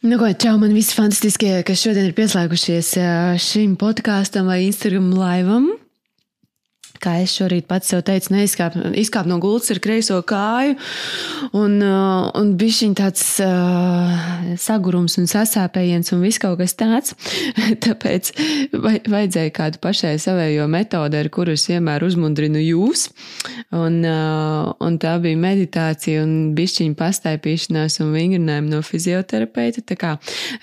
Nu, 0.00 0.16
ko, 0.16 0.30
čau, 0.32 0.54
man 0.56 0.72
visi 0.72 0.94
fantastiskie, 0.96 1.58
kas 1.68 1.82
šodien 1.84 2.06
ir 2.08 2.14
pieslēgušies 2.16 2.94
šim 3.44 3.74
podkāstam 3.76 4.46
vai 4.48 4.62
Instagram 4.64 5.10
laivam. 5.12 5.66
Kā 7.00 7.14
es 7.22 7.32
šorīt 7.32 7.64
pats 7.64 7.88
sev 7.88 8.02
teicu, 8.04 8.34
neizkāp 8.34 8.74
izkāp 9.00 9.28
no 9.28 9.38
gultas 9.40 9.72
ar 9.72 9.78
kreiso 9.80 10.18
kāju. 10.26 10.74
Un, 11.56 11.78
uh, 11.80 12.28
un 12.36 12.52
bija 12.60 12.76
šī 12.76 12.88
tāds 12.98 13.22
uh, 13.40 14.12
sagurums 14.60 15.16
un 15.20 15.28
sasāpējiens 15.30 16.12
un 16.12 16.20
viss 16.20 16.40
kaut 16.42 16.58
kas 16.60 16.76
tāds. 16.76 17.14
Tāpēc 17.86 18.32
vajadzēja 18.74 19.54
kādu 19.56 19.80
pašai 19.80 20.12
savējo 20.20 20.66
metodi, 20.68 21.22
ar 21.22 21.30
kuru 21.32 21.54
es 21.56 21.64
vienmēr 21.70 22.04
uzmundrinu 22.04 22.60
jūs. 22.60 23.06
Un, 23.72 24.00
uh, 24.04 24.68
un 24.84 25.00
tā 25.00 25.14
bija 25.24 25.40
meditācija 25.40 26.20
un 26.26 26.52
bišķiņa 26.58 26.98
pastaipīšanās 27.00 28.00
un 28.04 28.12
vingrinājumi 28.12 28.74
no 28.74 28.82
fizioterapeita. 28.84 29.86
Tā 29.88 29.96
kā 29.96 30.12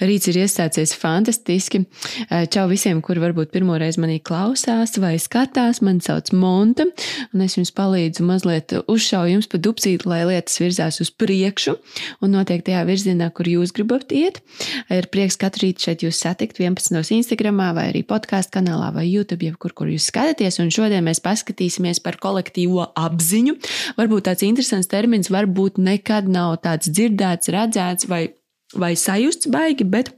rīts 0.03 0.29
ir 0.29 0.43
iestācies 0.43 0.93
fantastiski. 1.01 1.81
Uh, 2.27 2.45
čau 2.45 2.67
visiem, 2.69 3.01
kuri 3.01 3.25
varbūt 3.25 3.55
pirmoreiz 3.57 3.97
manī 3.97 4.21
klausās 4.21 4.99
vai 5.01 5.15
skatās. 5.23 5.81
Man 5.81 6.03
sauc 6.05 6.26
sauc 6.27 6.33
Monta, 6.37 6.85
un 7.33 7.41
es 7.41 7.55
jums 7.57 7.71
palīdzu 7.71 8.23
mazliet 8.25 8.73
uzšauju 8.87 9.33
jums 9.35 9.47
pa 9.47 9.57
dupcīti, 9.57 10.07
lai 10.07 10.25
lietas 10.25 10.59
virzās 10.59 10.99
uz 11.01 11.09
priekšu 11.11 11.77
un 12.21 12.31
notiek 12.31 12.63
tajā 12.63 12.83
virzienā, 12.87 13.31
kur 13.33 13.47
jūs 13.47 13.73
gribat 13.73 14.11
iet. 14.11 14.41
Ir 14.89 15.07
prieks 15.11 15.37
katru 15.37 15.67
rītu 15.67 15.87
šeit 15.87 16.03
jūs 16.03 16.19
satikt 16.19 16.59
11. 16.59 17.11
Instagramā 17.17 17.73
vai 17.75 17.89
arī 17.91 18.03
podkāstu 18.07 18.57
kanālā 18.57 18.91
vai 18.93 19.07
YouTube, 19.07 19.45
jebkur, 19.45 19.73
kur 19.73 19.87
jūs 19.87 20.09
skatāties, 20.11 20.59
un 20.59 20.71
šodien 20.71 21.05
mēs 21.05 21.21
paskatīsimies 21.23 22.01
par 22.03 22.19
kolektīvo 22.21 22.91
apziņu. 22.95 23.57
Varbūt 23.97 24.27
tāds 24.29 24.45
interesants 24.47 24.91
termins, 24.91 25.31
varbūt 25.33 25.79
nekad 25.81 26.29
nav 26.31 26.59
tāds 26.65 26.91
dzirdēts, 26.91 27.53
redzēts 27.53 28.09
vai, 28.09 28.27
vai 28.75 28.95
sajusts 28.99 29.49
baigi, 29.51 29.87
bet 29.87 30.16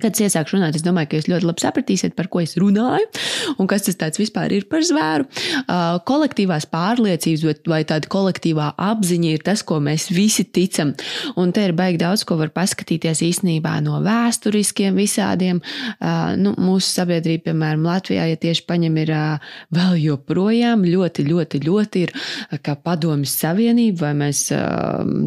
Kad 0.00 0.16
es 0.16 0.24
iesākšu 0.28 0.56
runāt, 0.56 0.78
es 0.78 0.84
domāju, 0.86 1.10
ka 1.10 1.20
jūs 1.20 1.28
ļoti 1.30 1.48
labi 1.48 1.64
sapratīsiet, 1.64 2.16
par 2.18 2.30
ko 2.32 2.42
es 2.44 2.56
runāju 2.60 3.08
un 3.58 3.68
kas 3.70 3.88
tas 3.90 4.18
vispār 4.20 4.52
ir 4.54 4.66
par 4.70 4.84
zvēru. 4.86 5.26
Uh, 5.64 5.98
kolektīvās 6.08 6.66
pārliecības 6.70 7.64
vai 7.70 7.82
tāda 7.88 8.08
kolektīvā 8.10 8.70
apziņa 8.80 9.32
ir 9.34 9.44
tas, 9.46 9.64
ko 9.66 9.80
mēs 9.82 10.08
visi 10.14 10.44
ticam. 10.44 10.94
Un 11.40 11.54
te 11.56 11.64
ir 11.66 11.74
baigi 11.76 12.00
daudz, 12.02 12.24
ko 12.28 12.38
var 12.40 12.52
paskatīties 12.54 13.22
īstenībā 13.26 13.76
no 13.84 14.00
vēsturiskiem 14.04 14.96
visādiem. 14.98 15.60
Uh, 15.98 16.32
nu, 16.40 16.54
mūsu 16.60 16.88
sabiedrība, 16.90 17.50
piemēram, 17.50 17.84
Latvijā, 17.86 18.28
ja 18.30 18.40
tieši 18.40 18.66
paņem, 18.68 19.00
ir 19.04 19.14
uh, 19.16 19.52
vēl 19.74 19.98
joprojām 20.04 20.84
ļoti, 20.86 21.26
ļoti, 21.28 21.62
ļoti 21.66 22.04
ir 22.06 22.14
kā 22.64 22.76
padomjas 22.80 23.36
Savienība, 23.40 24.08
vai 24.08 24.12
mēs 24.24 24.42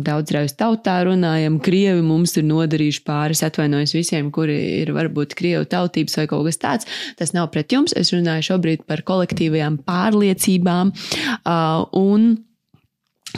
daudzreiz 0.05 0.55
tautā 0.59 0.99
runājam, 1.07 1.59
Krievi 1.63 2.03
mums 2.05 2.35
ir 2.39 2.45
nodarījuši 2.47 3.03
pāris, 3.07 3.43
atvainojos 3.45 3.95
visiem, 3.95 4.29
kuri 4.33 4.57
ir 4.63 4.93
varbūt 4.95 5.35
krievu 5.39 5.67
tautības 5.69 6.19
vai 6.19 6.27
kaut 6.31 6.47
kas 6.49 6.61
tāds. 6.61 6.89
Tas 7.19 7.35
nav 7.35 7.51
pret 7.53 7.73
jums. 7.73 7.95
Es 7.99 8.13
runāju 8.15 8.49
šobrīd 8.51 8.85
par 8.89 9.03
kolektīvajām 9.07 9.81
pārliecībām 9.87 10.93
uh, 10.93 11.83
un 11.99 12.33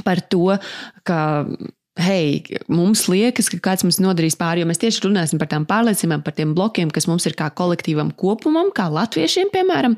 par 0.04 0.20
to, 0.32 0.58
ka 1.08 1.20
hei, 1.96 2.42
mums 2.68 3.06
liekas, 3.08 3.48
ka 3.52 3.60
kāds 3.70 3.86
mums 3.86 4.02
nodarīs 4.04 4.36
pāri, 4.40 4.62
jo 4.62 4.68
mēs 4.68 4.82
tieši 4.82 5.06
runāsim 5.06 5.40
par 5.40 5.50
tām 5.52 5.64
pārliecībām, 5.70 6.26
par 6.26 6.36
tiem 6.36 6.52
blokiem, 6.58 6.92
kas 6.94 7.08
mums 7.08 7.28
ir 7.30 7.38
kā 7.40 7.48
kolektīvam 7.56 8.12
kopumam, 8.20 8.72
kā 8.76 8.90
latviešiem, 8.92 9.52
piemēram. 9.54 9.96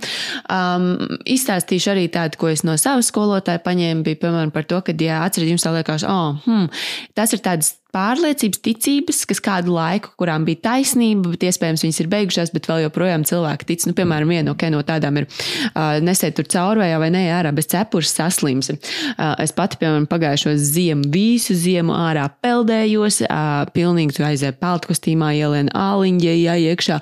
Um, 0.53 0.87
izstāstīšu 1.25 1.93
arī 1.95 2.05
tādu, 2.13 2.37
ko 2.41 2.51
es 2.53 2.63
no 2.67 2.77
savas 2.77 3.09
skolotāja 3.09 3.63
paņēmu, 3.65 4.05
bija 4.05 4.21
piemēram 4.27 4.53
par 4.53 4.69
to, 4.69 4.83
ka, 4.85 4.93
ja 5.01 5.23
atcerat, 5.25 5.49
jums 5.49 5.65
tā 5.65 5.73
liekas, 5.73 6.05
oh, 6.05 6.37
hmm, 6.45 6.69
tas 7.17 7.33
ir 7.33 7.41
tāds 7.45 7.73
pārliecības, 7.97 8.61
ticības, 8.63 9.23
kas 9.29 9.41
kādu 9.43 9.73
laiku, 9.75 10.11
kurām 10.19 10.45
bija 10.47 10.61
taisnība, 10.69 11.33
bet 11.33 11.47
iespējams 11.49 11.83
viņas 11.85 12.01
ir 12.03 12.09
beigušās, 12.11 12.53
bet 12.53 12.69
vēl 12.69 12.85
joprojām 12.85 13.25
cilvēki 13.27 13.67
tic. 13.71 13.85
Nu, 13.89 13.95
piemēram, 13.97 14.31
viena 14.33 14.53
okay, 14.53 14.71
no 14.73 14.83
tādām 14.85 15.21
ir 15.21 15.27
uh, 15.27 15.97
nesēt 16.03 16.37
tur 16.37 16.47
caurvējā 16.51 16.99
vai 17.01 17.09
nē, 17.13 17.23
ārā 17.39 17.53
bez 17.55 17.69
cepures 17.71 18.13
saslims. 18.13 18.69
Uh, 18.71 19.33
es 19.43 19.53
pati, 19.55 19.79
piemēram, 19.81 20.07
pagājušo 20.09 20.53
ziemu, 20.61 21.07
visu 21.13 21.55
ziemu 21.57 21.95
ārā 21.97 22.27
peldējos, 22.43 23.21
uh, 23.25 23.65
pilnīgi 23.73 24.17
tur 24.17 24.27
aizēju 24.29 24.57
peltkostīmā, 24.61 25.31
ielien 25.39 25.71
āliņģē, 25.77 26.35
ja 26.43 26.57
iekšā. 26.71 26.99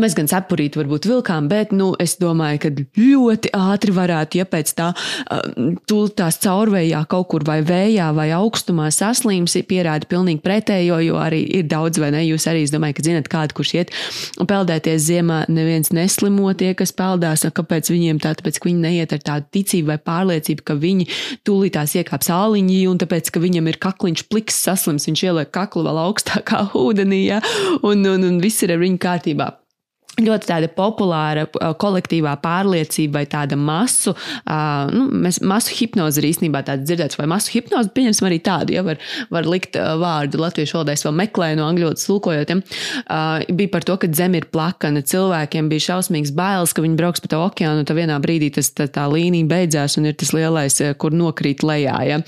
Mēs 0.00 0.16
gan 0.18 0.30
cepurīt 0.30 0.78
varbūt 0.80 1.08
vilkām, 1.08 1.48
bet, 1.52 1.72
nu, 1.76 1.92
es 2.02 2.18
domāju, 2.20 2.64
ka 2.66 2.72
ļoti 3.00 3.54
ātri 3.56 3.96
varētu, 3.96 4.42
ja 4.42 4.48
pēc 4.50 4.74
tā, 4.76 4.90
uh, 4.92 6.08
tās 6.18 6.40
caurvējā 6.44 7.04
kaut 7.10 7.30
kur 7.32 7.46
vai 7.46 7.60
vējā 7.64 8.10
vai 8.16 8.28
augstumā 8.36 8.90
saslims, 8.94 9.56
pierāda 9.68 10.08
pilnīgi 10.10 10.33
pilnīgi 10.34 10.42
pretējo, 10.42 10.98
jo 11.02 11.16
arī 11.18 11.42
ir 11.58 11.66
daudz, 11.68 11.98
vai 11.98 12.10
ne? 12.12 12.22
Jūs 12.24 12.46
arī, 12.48 12.64
es 12.64 12.72
domāju, 12.72 12.96
ka 12.96 13.02
zinat 13.02 13.28
kādu, 13.28 13.54
kurš 13.54 13.74
iet 13.74 13.92
peldēties 14.38 15.06
ziemā, 15.08 15.44
neviens 15.48 15.92
neslimo 15.92 16.52
tie, 16.54 16.74
kas 16.74 16.92
peldās. 16.92 17.44
Kāpēc 17.54 17.90
viņiem 17.90 18.20
tā? 18.20 18.34
Tāpēc, 18.34 18.58
ka 18.58 18.68
viņi 18.68 18.80
neiet 18.80 19.12
ar 19.12 19.22
tādu 19.22 19.46
ticību 19.54 19.92
vai 19.92 19.98
pārliecību, 19.98 20.64
ka 20.64 20.74
viņi 20.74 21.08
tūlītās 21.44 21.96
iekāps 22.00 22.30
āliņķī, 22.30 22.86
un 22.90 22.98
tāpēc, 23.02 23.30
ka 23.30 23.40
viņam 23.40 23.68
ir 23.68 23.80
kakliņš 23.80 24.26
pliks 24.28 24.62
saslims, 24.64 25.08
viņš 25.08 25.26
ieliek 25.28 25.52
kaklu 25.54 25.84
vēl 25.86 26.00
augstākā 26.08 26.70
ūdenī, 26.74 27.26
ja? 27.28 27.42
un, 27.82 28.04
un, 28.04 28.24
un 28.24 28.40
viss 28.42 28.64
ir 28.64 28.74
ar 28.74 28.82
viņu 28.82 29.00
kārtībā 29.02 29.63
ļoti 30.20 30.46
tāda 30.46 30.68
populāra 30.70 31.46
kolektīvā 31.80 32.36
pārliecība 32.42 33.20
vai 33.20 33.24
tāda 33.30 33.56
masu, 33.58 34.14
uh, 34.14 34.90
nu, 34.94 35.08
mēs, 35.24 35.40
masu 35.42 35.74
hipnoze 35.74 36.20
ir 36.20 36.28
īstenībā 36.30 36.62
tāds 36.66 36.86
dzirdēts, 36.86 37.18
vai 37.18 37.26
masu 37.30 37.50
hipnoze, 37.54 37.90
pieņemsim 37.94 38.28
arī 38.28 38.38
tādu, 38.44 38.76
ja 38.76 38.84
var, 38.86 39.00
var 39.34 39.48
likt 39.48 39.74
vārdu 39.74 40.38
latviešu 40.42 40.78
valodā, 40.78 40.94
es 40.94 41.04
vēl 41.06 41.16
meklēju 41.18 41.58
no 41.58 41.66
angļu 41.66 41.88
valodas 41.88 42.06
ja, 42.06 42.58
uh, 42.58 43.56
bija 43.58 43.72
par 43.72 43.86
to, 43.88 43.96
ka 44.00 44.10
zeme 44.14 44.38
ir 44.38 44.48
plakana, 44.54 45.02
cilvēkiem 45.02 45.70
bija 45.72 45.86
šausmīgs 45.88 46.34
bailes, 46.36 46.74
ka 46.74 46.84
viņi 46.84 46.98
brauks 47.00 47.24
pa 47.24 47.32
to 47.34 47.42
okeānu, 47.48 47.82
un 47.82 47.88
tā 47.88 47.98
vienā 47.98 48.20
brīdī 48.22 48.52
tas, 48.54 48.70
tā, 48.70 48.86
tā 48.86 49.08
līnija 49.10 49.50
beidzās, 49.50 49.98
un 49.98 50.10
ir 50.10 50.18
tas 50.20 50.30
lielais, 50.36 50.78
kur 51.02 51.14
nokrīt 51.14 51.66
lejā, 51.66 51.96
ja, 52.06 52.20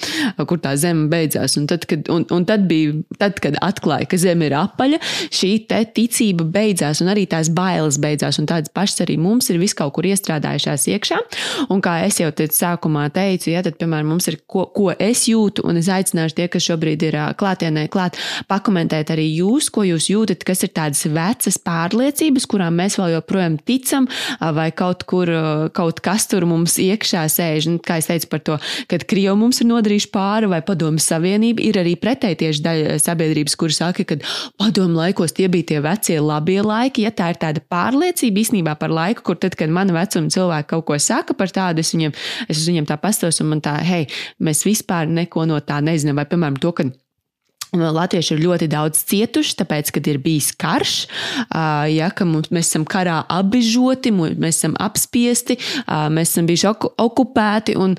kur 0.43 0.63
tā 0.63 0.75
zeme 0.81 1.07
beidzās, 1.13 1.55
un 1.61 1.71
tad, 1.71 1.87
kad, 1.87 2.11
un, 2.13 2.27
un 2.35 2.49
tad 2.49 2.67
bija, 2.71 2.99
tad, 3.21 3.39
kad 3.43 3.59
atklāja, 3.63 4.11
ka 4.11 4.19
zeme 4.21 4.51
ir 4.51 4.59
apaļa, 4.59 5.03
šī 5.31 5.55
ticība 5.97 6.47
beidzās, 6.51 7.03
un 7.05 7.15
arī 7.15 7.27
tās 7.31 7.51
bailes 7.55 7.76
bailes 7.77 7.99
beidzās, 8.01 8.41
un 8.41 8.49
tādas 8.49 8.73
pašas 8.75 9.05
arī 9.05 9.17
mums 9.21 9.51
ir 9.53 9.61
vis 9.61 9.75
kaut 9.77 9.95
kur 9.97 10.07
iestrādājušās 10.09 10.89
iekšā. 10.95 11.19
Un 11.73 11.83
kā 11.85 11.99
es 12.07 12.21
jau 12.21 12.31
te 12.35 12.49
sākumā 12.53 13.07
teicu, 13.15 13.51
ja 13.53 13.63
tad, 13.67 13.77
piemēram, 13.81 14.15
mums 14.15 14.29
ir 14.31 14.39
ko, 14.49 14.67
ko 14.75 14.91
es 14.93 15.27
jūtu, 15.29 15.65
un 15.67 15.81
es 15.81 15.91
aicināšu 15.93 16.39
tie, 16.39 16.49
kas 16.53 16.67
šobrīd 16.67 17.07
ir 17.09 17.19
klātienē, 17.39 17.87
klāt, 17.93 18.19
pakomentēt 18.51 19.13
arī 19.15 19.29
jūs, 19.37 19.71
ko 19.75 19.85
jūs 19.87 20.09
jūtat, 20.13 20.45
kas 20.47 20.65
ir 20.67 20.73
tādas 20.77 21.05
vecas 21.07 21.59
pārliecības, 21.67 22.49
kurām 22.51 22.79
mēs 22.81 22.99
vēl 23.01 23.17
joprojām 23.17 23.59
ticam, 23.67 24.09
vai 24.41 24.71
kaut 24.77 25.05
kur 25.09 25.31
kaut 25.77 26.01
kas 26.05 26.29
tur 26.31 26.47
mums 26.49 26.79
iekšā 26.83 27.27
sēž. 27.33 27.71
Un, 27.71 27.79
kā 27.83 27.99
es 28.01 28.09
teicu 28.11 28.31
par 28.33 28.43
to, 28.47 28.59
kad 28.91 29.05
Krievi 29.09 29.37
mums 29.39 29.61
ir 29.63 29.71
nodarījuši 29.71 30.11
pāri, 30.15 30.51
vai 30.51 30.63
Padomju 30.67 31.03
Savienība, 31.03 31.65
ir 31.65 31.81
arī 31.83 31.97
pretēji 32.01 32.41
tieši 32.45 32.65
daļa 32.65 32.99
sabiedrības, 33.03 33.57
kur 33.59 33.75
saka, 33.75 34.07
ka 34.07 34.19
padomu 34.61 35.01
laikos 35.01 35.35
tie 35.37 35.49
bija 35.53 35.71
tie 35.73 35.83
vecie 35.85 36.19
labie 36.23 36.61
laiki, 36.65 37.07
ja 37.07 37.13
tā 37.15 37.33
ir 37.33 37.41
tāda 37.43 37.63
pārliecība 37.73 38.43
īstenībā 38.43 38.77
par 38.81 38.95
laiku, 38.95 39.25
kur 39.27 39.41
tad, 39.41 39.57
kad 39.59 39.73
mana 39.73 39.95
vecuma 39.97 40.33
cilvēki 40.33 40.71
kaut 40.75 40.87
ko 40.91 40.99
saka 41.03 41.37
par 41.39 41.53
tādu, 41.55 41.85
es 41.85 41.95
viņiem, 41.95 42.15
es 42.49 42.67
viņiem 42.69 42.89
tā 42.89 42.99
pastos 43.01 43.41
un 43.45 43.53
man 43.55 43.65
tā, 43.65 43.79
hei, 43.87 44.07
mēs 44.43 44.65
vispār 44.67 45.11
neko 45.11 45.47
no 45.51 45.61
tā 45.65 45.81
nezinām. 45.85 46.21
Vai, 46.21 46.29
piemēram, 46.31 46.61
to, 46.63 46.73
ka 46.77 46.89
Latvieši 47.75 48.37
ir 48.37 48.45
ļoti 48.45 48.69
daudz 48.71 49.01
cietuši, 49.11 49.57
tāpēc, 49.59 49.91
kad 49.97 50.07
ir 50.09 50.21
bijis 50.23 50.53
karš, 50.57 50.95
ja 51.93 52.11
mums, 52.23 52.53
mēs 52.55 52.71
esam 52.71 52.87
karā 52.89 53.19
apbežoti, 53.33 54.13
mēs 54.15 54.61
esam 54.61 54.77
apspiesti, 54.81 55.59
mēs 55.87 56.31
esam 56.31 56.47
bijuši 56.49 56.71
okupēti. 57.03 57.75
Un, 57.81 57.97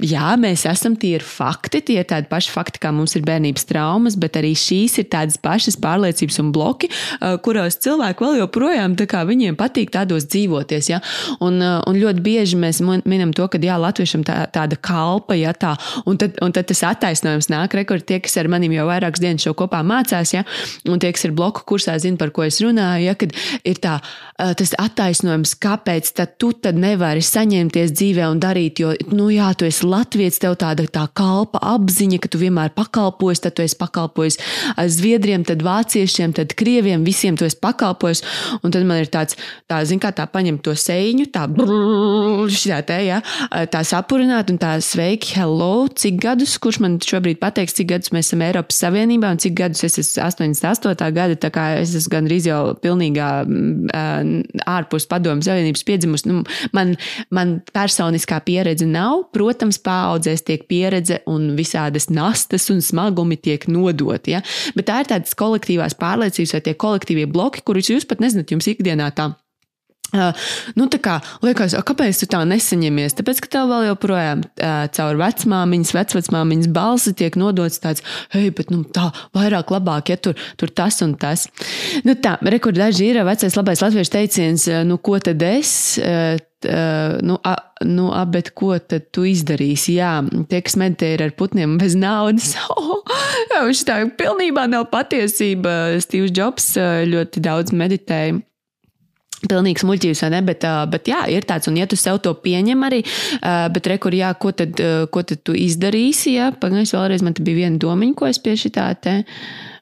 jā, 0.00 0.30
mēs 0.40 0.64
esam, 0.70 0.96
tie 0.98 1.18
ir 1.18 1.24
fakti, 1.26 1.82
tie 1.84 1.98
ir 2.00 2.08
tādi 2.08 2.30
paši 2.30 2.52
fakti, 2.54 2.80
kā 2.82 2.92
mums 2.94 3.14
ir 3.18 3.26
bērnības 3.28 3.68
traumas, 3.68 4.16
bet 4.20 4.38
arī 4.40 4.54
šīs 4.58 4.98
ir 5.02 5.10
tādas 5.12 5.36
pašas 5.40 5.76
pārliecības 5.80 6.40
un 6.42 6.50
bloki, 6.56 6.90
kuros 7.44 7.78
cilvēki 7.84 8.24
vēl 8.24 8.40
joprojām 8.40 8.96
viņiem 9.30 9.56
patīk 9.60 9.92
tādos 9.94 10.26
dzīvoties. 10.30 10.90
Ja? 10.90 11.02
Un, 11.44 11.60
un 11.60 12.00
ļoti 12.00 12.24
bieži 12.24 12.58
mēs 12.60 12.80
minam 12.80 13.34
to, 13.36 13.46
ka 13.52 13.60
jā, 13.62 13.76
latviešam 13.80 14.24
tā, 14.26 14.42
tāda 14.54 14.78
kalpa, 14.80 15.36
ja 15.38 15.52
tā, 15.52 15.76
un 16.08 16.18
tad, 16.20 16.40
un 16.42 16.56
tad 16.56 16.70
tas 16.70 16.82
attaisnojums 16.88 17.50
nāk, 17.52 17.76
rekord 17.76 18.06
tie, 18.08 18.20
kas 18.30 18.38
ar 18.44 18.50
maniem 18.52 18.76
jau 18.78 18.86
vairākas 18.88 19.22
dienas 19.22 19.44
šo 19.46 19.54
kopā 19.58 19.82
mācās, 19.86 20.34
ja? 20.36 20.44
un 20.88 21.02
tie, 21.02 21.10
kas 21.16 21.26
ir 21.26 21.34
bloku 21.36 21.64
kursā, 21.66 21.96
zina, 22.00 22.18
par 22.20 22.30
ko 22.34 22.46
es 22.46 22.60
runāju, 22.62 23.08
ja? 23.10 23.16
kad 23.18 23.34
ir 23.66 23.80
tā, 23.82 23.98
tas 24.38 24.74
attaisnojums, 24.78 25.56
kāpēc 25.60 26.12
tu 26.38 26.52
tad 26.54 26.78
nevari 26.80 27.24
saņemties 27.24 27.94
dzīvē 27.96 28.28
un 28.30 28.40
darīt, 28.42 28.82
jo, 28.82 28.94
nu 29.10 29.28
jā, 29.34 29.50
tu 29.58 29.66
esi 29.68 29.86
latviečs, 29.86 30.40
tev 30.42 30.56
tāda 30.60 30.86
tā 30.90 31.06
kalpa 31.16 31.60
apziņa, 31.74 32.20
ka 32.22 32.30
tu 32.30 32.40
vienmēr 32.40 32.72
pakalpojies, 32.76 33.42
tad 33.44 33.56
tu 33.58 33.64
esi 33.66 33.78
pakalpojis 33.80 34.38
zviedriem, 35.00 35.44
tad 35.48 35.64
vāciešiem, 35.64 36.34
tad 36.36 36.54
krieviem, 36.58 37.04
visiem 37.06 37.38
tu 37.38 37.46
esi 37.48 37.58
pakalpojis. 37.60 38.22
Un 38.62 38.74
tad 38.74 38.86
man 38.88 39.02
ir 39.02 39.10
tāds, 39.12 39.38
tā, 39.70 39.80
zin, 39.88 40.00
kā 40.02 40.12
tā 40.16 40.26
paņemt 40.30 40.62
to 40.66 40.74
sēņu, 40.76 41.28
tā 41.34 41.46
šitā 42.60 42.80
te, 42.86 42.98
ja, 43.06 43.20
tā 43.72 43.82
sapurināt 43.86 44.52
un 44.52 44.60
tā 44.60 44.76
sveiki, 44.84 45.34
hello, 45.38 45.88
cik 45.88 46.20
gadus, 46.22 46.56
kurš 46.62 46.80
man 46.84 46.98
šobrīd 47.04 47.40
pateiks, 47.40 47.76
cik 47.78 47.88
gadus 47.94 48.12
mēs 48.14 48.19
esam 48.20 48.44
Eiropas 48.44 48.78
Savienībā 48.82 49.30
un 49.34 49.40
cik 49.42 49.56
gadus 49.58 49.84
es 49.86 49.98
esmu 50.00 50.22
88. 50.26 51.10
gada, 51.16 51.36
tā 51.40 51.50
kā 51.54 51.66
es 51.80 51.94
esmu 51.98 52.14
gan 52.14 52.28
arī 52.28 52.38
jau 52.44 52.60
pilnīgā 52.82 53.28
ārpus 54.70 55.08
padomu 55.10 55.44
savienības 55.44 55.84
piedzimusi. 55.88 56.30
Nu, 56.30 56.44
man, 56.76 56.94
man 57.34 57.58
personiskā 57.74 58.40
pieredze 58.46 58.88
nav. 58.88 59.26
Protams, 59.34 59.80
paudzēs 59.84 60.44
tiek 60.46 60.66
pieredze 60.70 61.20
un 61.30 61.52
visādas 61.58 62.10
nastas 62.12 62.70
un 62.72 62.82
smagumi 62.84 63.40
tiek 63.40 63.66
nodoti. 63.70 64.36
Ja? 64.36 64.44
Bet 64.76 64.90
tā 64.90 65.02
ir 65.02 65.12
tādas 65.12 65.36
kolektīvās 65.38 65.98
pārliecības 66.00 66.56
vai 66.56 66.64
tie 66.66 66.76
kolektīvie 66.86 67.28
bloki, 67.30 67.64
kurus 67.66 67.92
jūs 67.92 68.08
pat 68.08 68.22
nezināt 68.24 68.52
jums 68.54 68.70
ikdienā 68.70 69.12
tā 69.16 69.32
Uh, 70.10 70.34
nu, 70.74 70.88
tā 70.90 70.98
kā 71.02 71.18
liekas, 71.44 71.76
kāpēc 71.86 72.22
tu 72.22 72.28
tā 72.30 72.42
nesaņemies? 72.48 73.14
Tāpēc, 73.18 73.42
ka 73.44 73.50
tev 73.54 73.70
vēl 73.70 73.86
joprojām 73.92 74.42
uh, 74.42 74.88
caur 74.96 75.20
vecmāmiņas, 75.20 75.94
vecmāmiņas 76.16 76.70
balsi 76.74 77.14
tiek 77.18 77.38
nodots 77.38 77.78
tāds, 77.82 78.02
hei, 78.34 78.50
bet 78.54 78.72
nu, 78.74 78.82
tā 78.82 79.10
vairāk, 79.36 79.70
labāk, 79.70 80.10
ja 80.10 80.18
tur, 80.18 80.38
tur 80.58 80.74
tas 80.74 80.98
un 81.06 81.14
tas. 81.20 81.46
Nu, 82.06 82.16
tā, 82.18 82.36
rekur 82.42 82.74
daži 82.74 83.12
ir 83.12 83.22
vecais 83.28 83.58
labais 83.58 83.84
latviešu 83.84 84.16
teiciens, 84.16 84.66
nu, 84.88 84.98
ko 84.98 85.20
tad 85.22 85.42
es? 85.46 85.72
Uh, 86.02 86.38
nu, 87.24 87.38
a, 87.46 87.54
nu, 87.86 88.10
a, 88.12 88.26
bet 88.28 88.50
ko 88.58 88.74
tad 88.82 89.08
tu 89.14 89.24
izdarīsi? 89.24 89.94
Jā, 89.96 90.18
tie, 90.50 90.60
kas 90.66 90.76
meditē 90.80 91.14
ar 91.22 91.32
putniem 91.38 91.78
bez 91.80 91.94
naudas, 91.96 92.52
oh, 92.74 93.00
viņš 93.54 93.86
tā 93.88 94.02
pilnībā 94.18 94.66
nav 94.68 94.90
patiesība. 94.92 95.96
Steve's 96.02 96.34
Jobs 96.36 96.74
ļoti 96.76 97.46
daudz 97.46 97.72
meditēja 97.72 98.40
Pilnīgs 99.40 99.86
muļķības, 99.88 100.20
vai 100.26 100.30
ne? 100.34 100.42
Bet, 100.44 100.66
bet 100.92 101.08
jā, 101.08 101.22
ir 101.32 101.46
tāds, 101.48 101.70
un 101.70 101.78
ja 101.80 101.86
tu 101.88 101.96
sev 101.96 102.18
to 102.20 102.34
pieņem 102.44 102.82
arī, 102.84 103.00
bet 103.72 103.88
rekur, 103.88 104.12
jā, 104.12 104.34
ko 104.36 104.52
tad, 104.52 104.76
ko 105.12 105.22
tad 105.24 105.40
tu 105.48 105.56
izdarīsi? 105.56 106.34
Jā, 106.36 106.50
pagaidzi 106.60 106.98
vēlreiz, 106.98 107.24
man 107.24 107.36
te 107.38 107.44
bija 107.46 107.62
viena 107.64 107.80
domiņa, 107.80 108.16
ko 108.20 108.28
es 108.28 108.40
pie 108.42 108.58
šitā 108.60 108.90
te. 109.00 109.22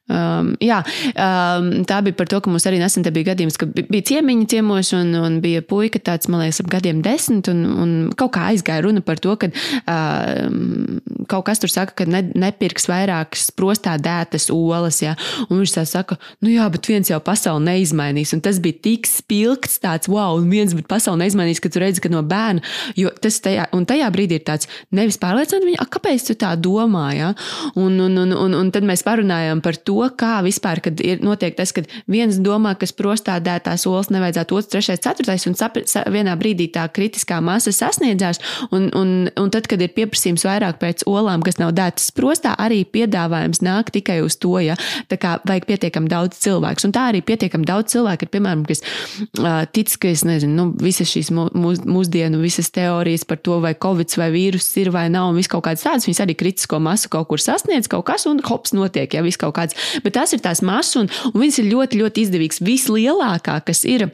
Um, 0.08 0.54
jā, 0.64 0.78
um, 1.12 1.66
tā 1.84 1.98
bija 2.04 2.16
par 2.16 2.30
to, 2.30 2.40
ka 2.40 2.48
mums 2.48 2.64
arī 2.68 2.78
nesen 2.80 3.04
bija 3.04 3.34
gadījums, 3.34 3.58
ka 3.60 3.66
bija 3.76 4.06
ciemiņi 4.08 4.46
ciemos 4.48 4.94
un, 4.96 5.10
un 5.20 5.34
bija 5.44 5.60
puika 5.60 6.00
tāds, 6.00 6.30
man 6.32 6.40
liekas, 6.40 6.62
ap 6.62 6.70
gadiem 6.72 7.02
desmit, 7.04 7.50
un, 7.52 7.60
un 7.68 7.90
kaut 8.16 8.32
kā 8.38 8.46
aizgāja 8.48 8.86
runa 8.86 9.02
par 9.04 9.20
to, 9.20 9.34
ka 9.36 9.50
um, 9.52 11.02
kaut 11.28 11.44
kas 11.50 11.60
tur 11.60 11.72
saka, 11.72 11.92
ka 12.00 12.06
ne, 12.08 12.22
nepirks 12.40 12.88
vairākas 12.88 13.50
prostā 13.52 13.98
dētas 14.00 14.48
olas, 14.54 15.02
jā, 15.04 15.12
un 15.50 15.60
viņš 15.60 15.74
tā 15.76 15.84
saka, 15.88 16.16
nu 16.40 16.54
jā, 16.54 16.70
bet 16.72 16.88
viens 16.88 17.12
jau 17.12 17.20
pasauli 17.24 17.66
neizmainīs, 17.68 18.32
un 18.32 18.40
tas 18.44 18.62
bija 18.64 18.80
tik 18.88 19.10
spilgts 19.10 19.76
tāds, 19.84 20.08
wow, 20.08 20.38
un 20.40 20.48
viens, 20.48 20.72
bet 20.78 20.88
pasauli 20.88 21.26
neizmainīs, 21.26 21.60
ka 21.60 21.72
tu 21.72 21.84
redzi, 21.84 22.00
ka 22.04 22.12
no 22.12 22.24
bērna, 22.24 22.64
jo 22.96 23.12
tas 23.20 23.42
tajā, 23.44 23.68
un 23.76 23.84
tajā 23.88 24.08
brīdī 24.14 24.40
ir 24.40 24.48
tāds 24.48 24.72
nevis 24.88 25.20
pārliecināt 25.20 25.68
viņu, 25.68 25.88
kāpēc 25.92 26.30
tu 26.30 26.38
tā 26.40 26.56
domā, 26.56 27.10
jā, 27.18 27.34
un, 27.76 28.00
un, 28.08 28.20
un, 28.24 28.36
un, 28.46 28.58
un 28.62 28.72
tad 28.72 28.88
mēs 28.88 29.04
parunājām 29.04 29.60
par 29.60 29.76
to, 29.76 29.97
kā 30.18 30.38
vispār, 30.46 30.82
kad 30.84 31.00
ir 31.04 31.22
notiek 31.24 31.56
tas, 31.58 31.72
ka 31.74 31.84
viens 32.10 32.38
domā, 32.42 32.74
ka 32.78 32.88
prostā 32.98 33.38
dētās 33.42 33.86
olas 33.90 34.10
nevajadzētu, 34.14 34.58
otrs, 34.58 34.70
trešais, 34.72 35.02
ceturtais, 35.04 35.46
un 35.50 35.56
sap, 35.58 35.78
sa, 35.90 36.04
vienā 36.10 36.34
brīdī 36.38 36.68
tā 36.74 36.86
kritiskā 36.92 37.40
masa 37.44 37.72
sasniedzās, 37.74 38.40
un, 38.74 38.88
un, 38.96 39.14
un 39.38 39.52
tad, 39.54 39.68
kad 39.70 39.82
ir 39.82 39.92
pieprasījums 39.96 40.46
vairāk 40.46 40.80
pēc 40.82 41.04
olām, 41.10 41.44
kas 41.46 41.60
nav 41.60 41.74
dētas 41.76 42.10
prostā, 42.16 42.54
arī 42.58 42.82
piedāvājums 42.88 43.62
nāk 43.64 43.92
tikai 43.94 44.20
uz 44.24 44.38
to, 44.40 44.56
ja 44.62 44.78
tā 45.10 45.18
kā 45.20 45.36
vajag 45.48 45.68
pietiekami 45.68 46.10
daudz 46.10 46.40
cilvēku. 46.44 46.86
Un 46.88 46.94
tā 46.94 47.08
arī 47.12 47.22
pietiekami 47.26 47.66
daudz 47.68 47.94
cilvēku 47.94 48.26
ir, 48.26 48.32
piemēram, 48.32 48.64
kas 48.68 48.82
uh, 48.84 49.64
tic, 49.74 49.92
ka 50.00 50.12
es 50.12 50.24
nezinu, 50.28 50.54
nu, 50.54 50.66
visas 50.82 51.10
šīs 51.10 51.30
mūs, 51.34 51.82
mūsdienu, 51.88 52.40
visas 52.42 52.70
teorijas 52.74 53.26
par 53.28 53.40
to, 53.42 53.58
vai 53.64 53.74
covid 53.78 54.14
vai 54.18 54.30
vīrus 54.34 54.68
ir 54.80 54.92
vai 54.94 55.06
nav, 55.12 55.30
un 55.32 55.38
viss 55.38 55.50
kaut 55.50 55.64
kāds 55.66 55.84
tāds, 55.84 56.06
viņas 56.08 56.22
arī 56.24 56.36
kritisko 56.38 56.80
masu 56.82 57.10
kaut 57.12 57.28
kur 57.30 57.42
sasniedz 57.42 57.90
kaut 57.90 58.06
kas, 58.08 58.26
un 58.30 58.40
hops 58.44 58.74
notiek, 58.76 59.12
ja 59.14 59.24
viss 59.24 59.40
kaut 59.40 59.56
kāds 59.58 59.76
bet 60.04 60.16
tās 60.18 60.34
ir 60.36 60.42
tās 60.44 60.62
masas, 60.64 60.96
un, 61.02 61.10
un 61.32 61.42
viņas 61.42 61.62
ir 61.62 61.70
ļoti, 61.72 62.02
ļoti 62.02 62.26
izdevīgas. 62.26 62.62
Vislielākā, 62.64 63.58
kas 63.66 63.84
ir 63.88 64.08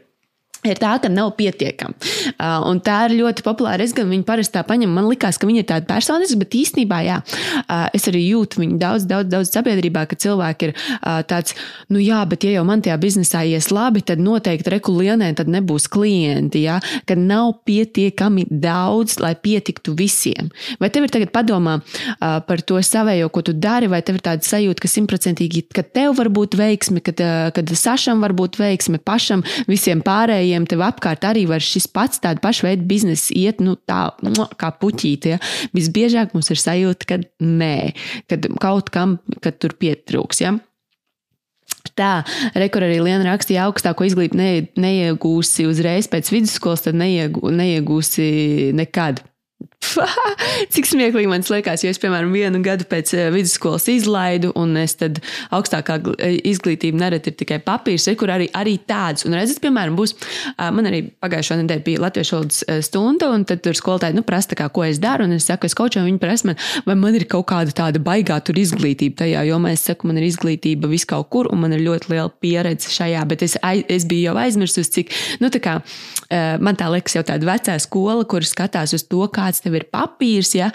ir 0.65 0.81
tā, 0.81 0.95
ka 1.03 1.11
nav 1.13 1.35
pietiekama. 1.39 1.95
Uh, 2.35 2.65
un 2.71 2.81
tā 2.85 3.05
ir 3.09 3.19
ļoti 3.21 3.45
populāra. 3.47 3.85
Es 3.85 3.95
gan 3.97 4.09
viņu 4.11 4.27
parasti 4.27 4.57
tā 4.57 4.65
paņemu. 4.67 4.95
Man 4.95 5.09
liekas, 5.11 5.39
ka 5.41 5.49
viņa 5.49 5.63
ir 5.63 5.69
tāda 5.69 5.89
personiska, 5.89 6.39
bet 6.41 6.57
īstenībā, 6.59 7.01
jā, 7.07 7.21
uh, 7.65 7.87
es 7.97 8.09
arī 8.11 8.25
jūtu 8.25 8.63
viņu 8.63 8.79
daudz, 8.81 9.07
daudz, 9.11 9.31
daudz 9.33 9.53
sabiedrībā, 9.55 10.07
ka 10.11 10.19
cilvēki 10.21 10.71
ir 10.71 10.75
uh, 10.75 11.21
tāds, 11.29 11.57
nu 11.93 12.03
jā, 12.03 12.23
bet 12.29 12.47
ja 12.47 12.55
jau 12.57 12.65
man 12.69 12.85
tajā 12.85 12.97
biznesā 13.03 13.45
ies 13.49 13.71
labi, 13.75 14.05
tad 14.07 14.23
noteikti 14.23 14.75
rekulienē 14.77 15.33
tad 15.39 15.51
nebūs 15.53 15.89
klienti, 15.93 16.65
jā, 16.67 16.79
ka 17.09 17.17
nav 17.19 17.61
pietiekami 17.69 18.47
daudz, 18.51 19.19
lai 19.23 19.35
pietiktu 19.37 19.95
visiem. 19.99 20.51
Vai 20.81 20.91
tev 20.95 21.07
ir 21.07 21.15
tagad 21.15 21.35
padomā 21.35 21.79
uh, 21.81 22.41
par 22.47 22.65
to 22.67 22.81
savējo, 22.81 23.31
ko 23.35 23.45
tu 23.47 23.57
dari, 23.57 23.91
vai 23.91 24.03
tev 24.07 24.19
ir 24.19 24.27
tāda 24.27 24.47
sajūta, 24.47 24.85
ka 24.85 24.91
simtprocentīgi, 24.91 25.67
ka 25.75 25.85
tev 25.85 26.17
var 26.19 26.31
būt 26.35 26.57
veiksmi, 26.59 27.05
kad, 27.05 27.21
uh, 27.21 27.51
kad 27.55 27.75
Sašam 27.75 28.23
var 28.25 28.33
būt 28.37 28.57
veiksmi, 28.61 29.01
pašam, 29.03 29.43
visiem 29.69 30.01
pārējiem 30.05 30.54
pārējiem 30.55 30.67
tev 30.69 30.83
apkārt 30.85 31.25
arī 31.27 31.47
var 31.47 31.61
šis 31.61 31.87
pats 31.89 32.21
tāds 32.21 32.41
pašs 32.41 32.63
veids 32.65 32.87
biznesa 32.87 33.35
iet, 33.35 33.61
nu, 33.61 33.77
tā 33.77 34.13
kā 34.57 34.71
puķīte. 34.71 35.35
Ja? 35.35 35.39
Visbiežāk 35.75 36.35
mums 36.35 36.51
ir 36.51 36.59
sajūta, 36.59 37.07
ka 37.07 37.19
nē, 37.41 37.95
kad 38.29 38.47
kaut 38.61 38.91
kam, 38.91 39.19
kad 39.43 39.59
tur 39.59 39.75
pietrūks. 39.75 40.43
Ja? 40.43 40.55
Tā, 41.95 42.25
rekur 42.55 42.85
arī 42.85 43.01
Liena 43.03 43.25
rakstīja, 43.33 43.67
augstāko 43.69 44.05
izglītību 44.07 44.39
ne, 44.39 44.69
neiegūsi 44.77 45.67
uzreiz 45.69 46.09
pēc 46.09 46.31
vidusskolas, 46.33 46.85
tad 46.87 46.97
neiegū, 46.97 47.51
neiegūsi 47.51 48.73
nekad. 48.75 49.23
Cik 50.75 50.89
smieklīgi 50.89 51.29
man 51.31 51.45
liekas, 51.47 51.85
ja 51.85 51.93
es, 51.93 52.01
piemēram, 52.03 52.33
vienu 52.35 52.61
gadu 52.65 52.87
pēc 52.89 53.13
eh, 53.17 53.29
vidusskolas 53.35 53.87
izlaidu, 53.93 54.53
un 54.59 54.77
es 54.81 54.97
tad 55.01 55.21
augstākā 55.55 55.99
eh, 56.17 56.37
izglītība 56.51 57.01
nereti 57.05 57.33
ir 57.33 57.39
tikai 57.41 57.61
papīrs, 57.65 58.09
kur 58.19 58.33
arī, 58.35 58.49
arī 58.57 58.77
tāds. 58.89 59.27
Un 59.29 59.37
redzat, 59.39 59.61
piemēram, 59.65 59.97
būs, 59.99 60.15
man 60.59 60.89
arī 60.91 61.05
pagājušā 61.23 61.59
nedēļa 61.61 61.85
bija 61.87 62.03
latviešu 62.05 62.37
valodas 62.37 62.63
eh, 62.67 62.81
stunda, 62.85 63.31
un 63.35 63.47
tad 63.49 63.65
tur 63.65 63.79
skolotāji, 63.79 64.17
nu, 64.19 64.25
prasa, 64.27 64.59
kā, 64.59 64.69
ko 64.75 64.87
es 64.87 65.01
daru, 65.03 65.29
un 65.29 65.37
es 65.39 65.49
saku, 65.51 65.69
es 65.69 65.77
kaut 65.79 65.95
ko 65.95 66.05
viņu 66.05 66.23
prasu, 66.23 66.51
man, 66.51 66.59
vai 66.89 66.99
man 66.99 67.19
ir 67.19 67.27
kaut 67.31 67.47
kāda 67.53 67.75
tāda 67.75 68.03
baigā 68.03 68.39
tur 68.45 68.59
izglītība 68.61 69.23
tajā, 69.25 69.45
jo 69.49 69.61
es 69.71 69.87
saku, 69.89 70.11
man 70.11 70.21
ir 70.21 70.29
izglītība 70.29 70.91
vis 70.91 71.07
kaut 71.09 71.31
kur, 71.33 71.51
un 71.53 71.63
man 71.65 71.77
ir 71.77 71.85
ļoti 71.85 72.13
liela 72.13 72.31
pieredze 72.43 72.93
šajā, 72.93 73.23
bet 73.31 73.45
es, 73.47 73.57
es 73.63 74.09
biju 74.09 74.31
jau 74.31 74.37
aizmirsus, 74.41 74.91
cik, 74.95 75.13
nu, 75.43 75.51
tā 75.53 75.63
kā 75.63 75.79
man 76.65 76.77
tā 76.79 76.89
liekas 76.91 77.15
jau 77.17 77.23
tāda 77.27 77.47
vecā 77.47 77.77
skola, 77.83 78.25
kur 78.29 78.45
skatās 78.47 78.95
uz 78.97 79.05
to, 79.07 79.23
kāds 79.33 79.63
tev 79.65 79.77
ir 79.79 79.84
papīrs, 79.93 80.55
ja, 80.57 80.71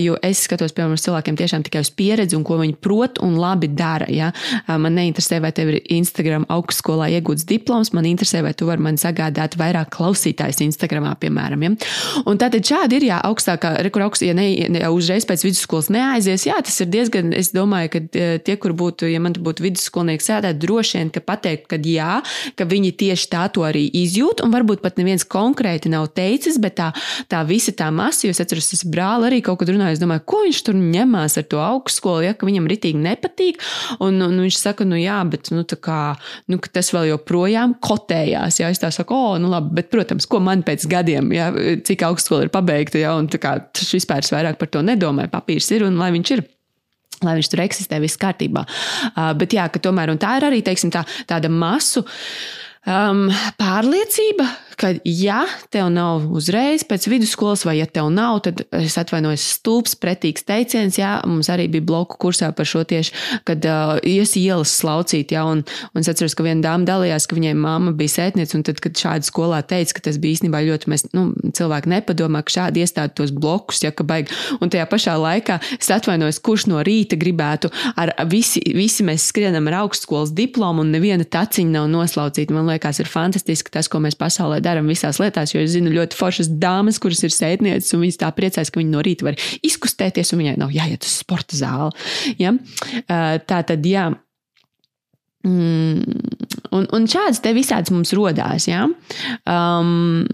jo 0.00 0.16
es 0.24 0.44
skatos, 0.46 0.74
piemēram, 0.76 0.96
uz 0.98 1.04
cilvēkiem 1.06 1.38
tiešām 1.38 1.64
tikai 1.66 1.82
uz 1.84 1.90
pieredzi 1.94 2.36
un 2.38 2.44
ko 2.46 2.58
viņi 2.60 2.76
prot 2.82 3.20
un 3.24 3.36
labi 3.40 3.70
dara. 3.72 4.08
Ja. 4.12 4.30
Man 4.68 4.96
neinteresē, 4.98 5.40
vai 5.44 5.52
tev 5.56 5.72
ir 5.72 5.80
Instagram 5.98 6.46
augstskolā 6.52 7.10
iegūts 7.18 7.46
diploms, 7.48 7.92
man 7.96 8.08
interesē, 8.08 8.42
vai 8.46 8.54
tu 8.58 8.68
vari 8.68 8.84
man 8.84 8.98
sagādāt 9.00 9.58
vairāk 9.60 9.92
klausītājs 9.96 10.62
Instagramā, 10.66 11.14
piemēram. 11.20 11.64
Ja. 11.66 11.74
Un 12.28 12.40
tātad 12.40 12.66
šādi 12.66 13.00
ir, 13.00 13.08
jā, 13.10 13.20
augstākā, 13.28 13.74
rekur 13.86 14.06
augsts, 14.06 14.26
ja, 14.26 14.34
ne, 14.36 14.48
ja 14.80 14.90
uzreiz 14.94 15.26
pēc 15.28 15.44
vidusskolas 15.46 15.90
neaizies, 15.94 16.46
jā, 16.48 16.58
tas 16.64 16.78
ir 16.84 16.90
diezgan, 16.92 17.32
es 17.36 17.52
domāju, 17.54 17.92
ka 17.94 18.02
tie, 18.44 18.56
kur 18.60 18.74
būtu, 18.78 19.08
ja 19.10 19.20
man 19.22 19.36
būtu 19.36 19.64
vidusskolnieks 19.66 20.28
sēdēt, 20.30 20.60
droši 20.62 21.00
vien, 21.00 21.12
ka 21.14 21.22
pateikt, 21.24 21.68
ka 21.70 21.80
jā, 21.84 22.18
ka 22.58 22.66
viņi 22.68 22.94
tieši 23.00 23.30
tā 23.32 23.46
to 23.54 23.64
arī 23.66 23.86
izjūt, 24.02 24.42
un 24.44 24.52
varbūt 24.54 24.82
pat 24.84 24.98
neviens 25.00 25.26
konkrēti 25.28 25.92
nav 25.92 26.10
teicis, 26.16 26.58
bet 26.62 26.78
tā, 26.80 26.90
tā 27.30 27.42
visa 27.48 27.74
tā 27.76 27.90
masa, 27.94 28.26
jo 28.26 28.34
es 28.34 28.42
atceros, 28.48 28.70
tas 28.72 28.84
brāli 28.88 29.28
arī 29.28 29.38
kaut 29.44 29.60
kad 29.60 29.70
runāja. 29.70 29.98
Es 29.98 30.02
domāju, 30.02 30.24
ko 30.28 30.42
viņš 30.46 30.60
tur 30.66 30.78
ņemās 30.80 31.38
ar 31.40 31.46
to 31.52 31.60
augstskolu, 31.62 32.24
ja 32.26 32.34
viņam 32.40 32.68
ritīgi 32.72 33.00
nepatīk. 33.04 33.62
Un, 34.04 34.18
un 34.24 34.42
viņš 34.44 34.58
saka, 34.58 34.86
nu 34.88 34.98
jā, 34.98 35.20
bet 35.30 35.52
nu, 35.54 35.64
kā, 35.84 36.02
nu, 36.50 36.60
tas 36.72 36.92
vēl 36.94 37.10
joprojām 37.12 37.76
kotējās. 37.84 38.60
Ja? 38.62 38.72
Es 38.72 38.82
tā 38.82 38.92
saku, 38.94 39.16
o, 39.16 39.38
nu 39.42 39.52
labi, 39.52 39.76
bet, 39.80 39.90
protams, 39.92 40.28
ko 40.30 40.42
man 40.44 40.64
pēc 40.66 40.88
gadiem, 40.90 41.32
ja? 41.36 41.50
cik 41.86 42.06
augstskola 42.08 42.46
ir 42.46 42.54
pabeigta, 42.54 43.00
ja? 43.00 43.14
un 43.18 43.30
kā, 43.30 43.58
tas 43.72 43.90
vispār 43.94 44.24
vairāk 44.34 44.60
par 44.60 44.72
to 44.72 44.84
nedomāju. 44.84 45.32
Papīrs 45.32 45.68
ir 45.76 45.86
un 45.88 46.00
lai 46.00 46.12
viņš 46.14 46.36
ir 46.36 46.46
lai 47.26 47.34
viņš 47.38 47.50
tur 47.50 47.64
eksistē, 47.64 47.98
viss 48.02 48.20
kārtībā. 48.20 48.62
Uh, 49.10 49.32
bet 49.38 49.56
jā, 49.56 49.66
ka 49.72 49.82
tomēr 49.82 50.14
tā 50.22 50.36
ir 50.38 50.48
arī 50.50 50.62
teiksim, 50.66 50.92
tā, 50.94 51.02
tāda 51.26 51.50
masu. 51.50 52.04
Um, 52.88 53.26
pārliecība, 53.58 54.46
ka, 54.78 54.92
ja 55.04 55.42
tev 55.72 55.90
nav 55.92 56.28
uzreiz 56.34 56.84
pēc 56.86 57.08
vidusskolas, 57.10 57.64
vai 57.66 57.78
ja 57.80 57.86
tev 57.90 58.10
nav, 58.14 58.40
tad 58.46 58.62
es 58.78 58.96
atvainojos, 59.00 59.44
stulbs, 59.58 59.96
pretīgs 59.98 60.46
teiciens. 60.48 60.98
Jā, 61.00 61.18
mums 61.28 61.50
arī 61.52 61.68
bija 61.72 61.86
bloku 61.88 62.18
kursā 62.22 62.50
par 62.56 62.68
šo 62.68 62.84
tieši, 62.88 63.14
kad 63.48 63.64
uh, 63.68 63.96
ies 64.06 64.36
ielas 64.38 64.72
slaucīt. 64.78 65.34
Jā, 65.34 65.44
un, 65.48 65.64
un 65.92 66.02
es 66.02 66.10
atceros, 66.10 66.36
ka 66.38 66.46
viena 66.46 66.64
dāma 66.64 66.88
dalījās, 66.88 67.26
ka 67.28 67.38
viņai 67.38 67.54
mamma 67.58 67.94
bija 67.98 68.14
sētniece, 68.18 68.56
un 68.58 68.64
tad, 68.66 68.80
kad 68.84 68.96
šādi 68.98 69.28
skolā 69.28 69.60
teica, 69.66 69.98
ka 69.98 70.06
tas 70.08 70.20
bija 70.22 70.38
īstenībā 70.38 70.62
ļoti, 70.68 70.92
mēs, 70.92 71.08
nu, 71.16 71.28
cilvēki 71.58 71.92
nepadomā, 71.94 72.44
ka 72.46 72.56
šādi 72.58 72.84
iestāda 72.84 73.14
tos 73.18 73.34
blokus, 73.34 73.82
ja 73.84 73.92
ka 73.94 74.06
baigi. 74.06 74.34
Un 74.62 74.72
tajā 74.72 74.86
pašā 74.90 75.18
laikā 75.18 75.58
es 75.78 75.90
atvainojos, 75.94 76.40
kurš 76.44 76.68
no 76.70 76.82
rīta 76.86 77.18
gribētu 77.18 77.72
ar 77.98 78.14
visi, 78.30 78.62
visi 78.76 79.06
mēs 79.06 79.28
skrienam 79.32 79.68
ar 79.70 79.82
augstskolas 79.82 80.32
diplomu, 80.36 80.84
un 80.84 80.94
neviena 80.94 81.26
taciņa 81.26 81.74
nav 81.74 81.90
noslaucīta. 81.92 82.54
Man 82.54 82.70
liekas, 82.70 83.02
ir 83.02 83.10
fantastiski 83.10 83.72
tas, 83.74 83.90
ko 83.90 84.00
mēs 84.04 84.18
pasaulē 84.18 84.60
darām 84.64 84.67
visās 84.88 85.20
lietās. 85.22 85.54
Jo 85.54 85.62
es 85.64 85.72
zinu 85.74 85.92
ļoti 85.94 86.18
foršas 86.18 86.52
dāmas, 86.60 87.00
kuras 87.02 87.24
ir 87.26 87.34
sētnieces, 87.34 87.94
un 87.96 88.04
viņas 88.04 88.20
tā 88.22 88.30
priecājas, 88.36 88.72
ka 88.72 88.82
viņi 88.82 88.92
no 88.92 89.02
rīta 89.04 89.28
var 89.28 89.38
izkustēties, 89.66 90.32
un 90.34 90.44
viņai 90.44 90.56
nav 90.60 90.74
jāiet 90.74 91.06
uz 91.08 91.18
sporta 91.24 91.58
zāli. 91.58 91.92
Ja? 92.40 92.54
Tā 93.08 93.62
tad, 93.68 93.86
jā. 93.86 94.10
Mm, 95.48 96.02
un, 96.74 96.86
un 96.92 97.06
šādas 97.08 97.40
te 97.42 97.52
visādas 97.56 97.92
mums 97.94 98.12
rodās. 98.16 98.66
Ja? 98.68 98.84
Um, 99.48 100.24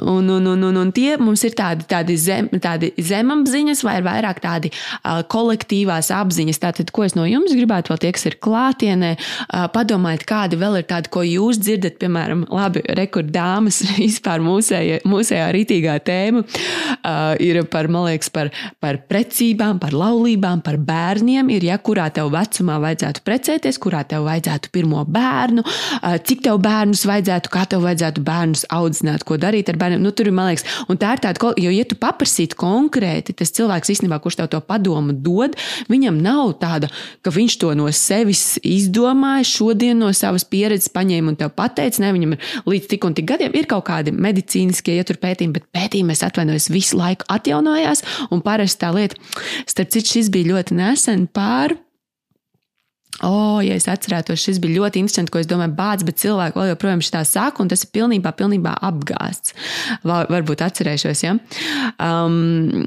un, 0.00 0.28
un, 0.30 0.48
un, 0.50 0.64
un, 0.68 0.78
un 0.80 0.92
tie 0.94 1.14
mums 1.20 1.44
ir 1.46 1.54
tādi, 1.58 1.86
tādi, 1.90 2.16
zem, 2.20 2.48
tādi 2.62 2.90
zemapziņas, 2.98 3.84
vai 3.86 3.98
vairāk 4.04 4.40
tādi 4.44 4.70
uh, 4.72 5.22
kolektīvās 5.30 6.10
apziņas. 6.14 6.60
Tātad, 6.64 6.92
ko 6.94 7.06
es 7.06 7.16
no 7.18 7.26
jums 7.28 7.54
gribētu 7.54 7.92
vēl 7.92 8.02
tie, 8.02 8.12
kas 8.16 8.26
ir 8.30 8.38
klātienē, 8.42 9.12
uh, 9.18 9.66
padomājiet, 9.74 10.26
kādi 10.28 10.58
vēl 10.60 10.80
ir 10.80 10.88
tādi, 10.90 11.12
ko 11.14 11.24
jūs 11.26 11.60
dzirdat, 11.62 11.98
piemēram, 12.02 12.46
labi, 12.52 12.84
rekordāmas 12.98 13.82
vispār 13.98 14.42
mūsējā, 14.44 15.02
mūsējā 15.08 15.48
rītīgā 15.54 15.98
tēma 16.04 16.44
uh, 16.44 17.34
ir 17.42 17.62
par, 17.70 17.90
man 17.92 18.08
liekas, 18.10 18.32
par, 18.34 18.50
par 18.82 19.02
precībām, 19.10 19.78
par 19.82 19.94
laulībām, 19.96 20.64
par 20.64 20.80
bērniem. 20.82 21.52
Ir, 21.54 21.70
ja 21.70 21.78
kurā 21.78 22.08
tev 22.14 22.32
vecumā 22.34 22.80
vajadzētu 22.82 23.24
precēties, 23.26 23.80
kurā 23.82 24.02
tev 24.08 24.26
vajadzētu 24.28 24.63
vajadzētu 24.64 24.72
pirmo 24.72 25.04
bērnu, 25.04 25.62
cik 26.24 26.42
tev 26.44 26.58
bērnus 26.62 27.04
vajadzētu, 27.06 27.50
kā 27.50 27.64
tev 27.68 27.84
vajadzētu 27.84 28.22
bērnus 28.24 28.64
audzināt, 28.70 29.24
ko 29.24 29.36
darīt 29.36 29.68
ar 29.68 29.76
bērniem. 29.76 30.02
Nu, 30.02 30.12
tur 30.12 30.28
ir, 30.28 30.34
man 30.34 30.50
liekas, 30.50 30.64
un 30.88 30.96
tā 30.96 31.14
ir 31.14 31.22
tāda, 31.22 31.54
jo, 31.56 31.70
ja 31.70 31.84
tu 31.84 31.96
paprasītu 31.96 32.56
konkrēti, 32.56 33.34
tas 33.34 33.52
cilvēks 33.52 33.90
īstenībā, 33.94 34.20
kurš 34.20 34.38
tev 34.40 34.50
to 34.52 34.60
padomu 34.60 35.12
dod, 35.12 35.56
viņam 35.88 36.20
nav 36.22 36.56
tāda, 36.60 36.90
ka 37.22 37.30
viņš 37.30 37.58
to 37.60 37.74
no 37.74 37.90
sevis 37.92 38.58
izdomāja, 38.62 39.44
šodien 39.44 39.98
no 39.98 40.12
savas 40.12 40.44
pieredzes 40.44 40.92
paņēma 40.94 41.34
un 41.34 41.38
tev 41.38 41.54
pateica, 41.54 42.02
ne, 42.02 42.12
viņam 42.14 42.36
ir 42.36 42.50
līdz 42.66 42.90
tik 42.90 43.04
un 43.04 43.16
tik 43.16 43.28
gadiem, 43.28 43.54
ir 43.54 43.68
kaut 43.70 43.86
kādi 43.88 44.14
medicīniskie 44.14 44.98
ietur 44.98 45.20
pētījumi, 45.22 45.58
bet 45.58 45.68
pētījumi, 45.74 46.14
es 46.14 46.24
atvainojos, 46.26 46.70
visu 46.72 46.98
laiku 47.00 47.28
atjaunojās, 47.32 48.04
un 48.34 48.44
parasti 48.44 48.84
tā 48.84 48.92
lieta, 48.94 49.18
starp 49.70 49.94
citu, 49.94 50.14
šis 50.16 50.30
bija 50.34 50.54
ļoti 50.54 50.78
nesen 50.78 51.28
pār 51.34 51.76
O, 53.22 53.28
oh, 53.30 53.58
ja 53.62 53.76
es 53.78 53.84
atcerētos, 53.86 54.42
šis 54.42 54.56
bija 54.58 54.80
ļoti 54.80 54.98
interesants, 55.04 55.30
ko 55.30 55.38
es 55.38 55.46
domāju, 55.46 55.70
bācis, 55.78 56.06
bet 56.08 56.18
cilvēki 56.18 56.58
vēl 56.58 56.70
joprojām 56.72 57.02
šitā 57.04 57.20
saka, 57.28 57.62
un 57.62 57.68
tas 57.70 57.84
ir 57.84 57.92
pilnībā, 57.94 58.32
pilnībā 58.34 58.72
apgāsts. 58.88 59.54
Var, 60.02 60.26
varbūt 60.34 60.64
atcerēšos, 60.66 61.22
ja? 61.22 61.36
Um, 62.02 62.82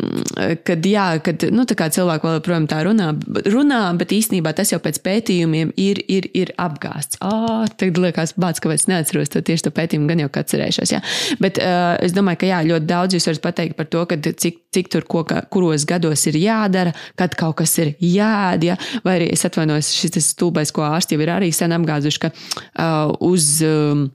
kad, 0.68 0.84
jā, 0.84 1.06
kad, 1.24 1.46
nu, 1.56 1.64
tā 1.70 1.78
kā 1.80 1.88
cilvēki 1.96 2.28
vēl 2.28 2.36
joprojām 2.42 2.68
tā 2.68 2.82
runā, 2.84 3.14
runā, 3.48 3.80
bet 4.02 4.12
īstenībā 4.18 4.52
tas 4.58 4.74
jau 4.74 4.82
pēc 4.84 5.00
pētījumiem 5.06 5.72
ir, 5.80 6.04
ir, 6.12 6.28
ir 6.36 6.52
apgāsts. 6.60 7.22
Oh, 7.24 7.64
tagad 7.80 8.02
liekas, 8.04 8.36
bācis, 8.36 8.66
ka 8.66 8.76
es 8.76 8.90
neatceros 8.92 9.32
to 9.32 9.40
tieši 9.48 9.70
to 9.70 9.74
pētījumu, 9.80 10.12
gan 10.12 10.26
jau 10.26 10.30
kā 10.34 10.44
atcerēšos, 10.44 10.92
ja? 10.98 11.02
Bet 11.40 11.62
uh, 11.64 11.96
es 12.04 12.12
domāju, 12.18 12.44
ka 12.44 12.52
jā, 12.52 12.60
ļoti 12.68 12.92
daudz 12.92 13.16
jūs 13.16 13.30
varat 13.32 13.46
pateikt 13.48 13.80
par 13.80 13.88
to, 13.96 14.04
ka 14.12 14.20
cik, 14.28 14.60
cik 14.76 14.92
tur, 14.92 15.08
ko, 15.08 15.24
kuros 15.56 15.88
gados 15.88 16.28
ir 16.28 16.42
jādara, 16.44 16.92
kad 17.16 17.40
kaut 17.40 17.62
kas 17.64 17.80
ir 17.80 17.96
jādara, 17.96 18.76
ja? 18.76 18.80
vai 19.08 19.22
arī 19.22 19.32
es 19.32 19.48
atvainojos, 19.48 19.96
šis 19.96 20.17
tas 20.18 20.32
stulbais, 20.34 20.74
ko 20.74 20.86
ārsti 20.88 21.16
jau 21.16 21.24
ir 21.26 21.34
arī 21.38 21.52
sen 21.56 21.76
apgāzuši, 21.78 22.24
ka 22.26 22.34
uh, 22.34 23.16
uz. 23.32 23.58
Um, 23.66 24.10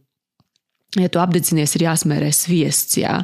Ja 1.00 1.08
tu 1.08 1.22
apdedzinies, 1.22 1.72
ir 1.78 1.86
jāsmērē 1.86 2.26
sviests. 2.36 2.98
Jā. 3.00 3.22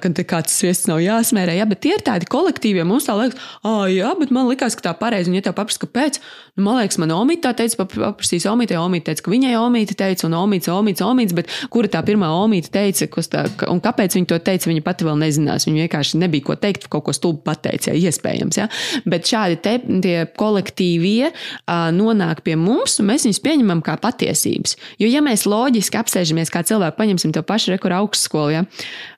Kad 0.00 0.16
kāds 0.24 0.54
sviests 0.56 0.86
nav 0.88 1.02
jāsmērē, 1.04 1.52
jā, 1.58 1.66
bet 1.68 1.82
tie 1.84 1.90
ir 1.98 2.04
tādi 2.04 2.24
kolektīvi. 2.32 2.80
Ja 2.80 2.86
mums 2.88 3.04
tā 3.04 3.12
liekas, 3.18 3.36
ah, 3.60 3.82
jā, 3.92 4.08
bet 4.16 4.30
man 4.32 4.46
liekas, 4.48 4.72
ka 4.78 4.86
tā 4.86 4.94
pareizi. 4.96 5.28
Un, 5.28 5.36
ja 5.36 5.44
tev 5.44 5.52
paprasti, 5.58 5.82
kāpēc, 5.84 6.16
nu, 6.56 6.64
man 6.64 6.78
liekas, 6.80 6.96
man 7.02 7.12
omīte 7.12 7.44
tā 7.44 7.52
teica, 7.58 7.84
paprasīs 7.84 8.46
omītei, 8.48 8.78
omīte 8.80 9.10
teica, 9.10 9.26
ka 9.26 9.34
viņai 9.34 9.52
omīte 9.60 9.96
teica, 10.00 10.24
un 10.30 10.36
omīte, 10.38 10.70
omīte, 10.72 11.04
omīte, 11.04 11.36
bet 11.36 11.52
kura 11.74 11.90
tā 11.92 12.00
pirmā 12.08 12.30
omīte 12.38 12.72
teica, 12.72 13.10
tā, 13.34 13.44
un 13.68 13.84
kāpēc 13.84 14.16
viņa 14.16 14.30
to 14.32 14.40
teica, 14.48 14.72
viņa 14.72 14.86
pati 14.88 15.04
vēl 15.04 15.20
nezinās. 15.26 15.68
Viņa 15.68 15.84
vienkārši 15.84 16.22
nebija 16.24 16.48
ko 16.48 16.56
teikt, 16.56 16.88
kaut 16.88 17.04
ko 17.10 17.12
stulbu 17.12 17.44
pateica, 17.44 17.92
jā, 17.92 18.00
iespējams. 18.08 18.62
Jā. 18.62 18.70
Bet 19.04 19.28
šādi 19.28 19.60
te, 19.60 19.76
tie 20.00 20.16
kolektīvie 20.40 21.34
nonāk 21.68 22.40
pie 22.48 22.56
mums, 22.56 22.96
un 23.04 23.12
mēs 23.12 23.28
viņus 23.28 23.44
pieņemam 23.44 23.84
kā 23.84 24.00
patiesības. 24.00 24.78
Jo, 25.04 25.12
ja 25.12 25.20
mēs 25.20 25.44
loģiski 25.44 26.00
apsēžamies 26.00 26.48
kā 26.54 26.64
cilvēki, 26.64 26.93
paņemsim 26.98 27.34
to 27.34 27.42
pašu 27.46 27.74
rekuru 27.74 27.98
augstskolu. 28.02 28.54
Ja? 28.54 28.64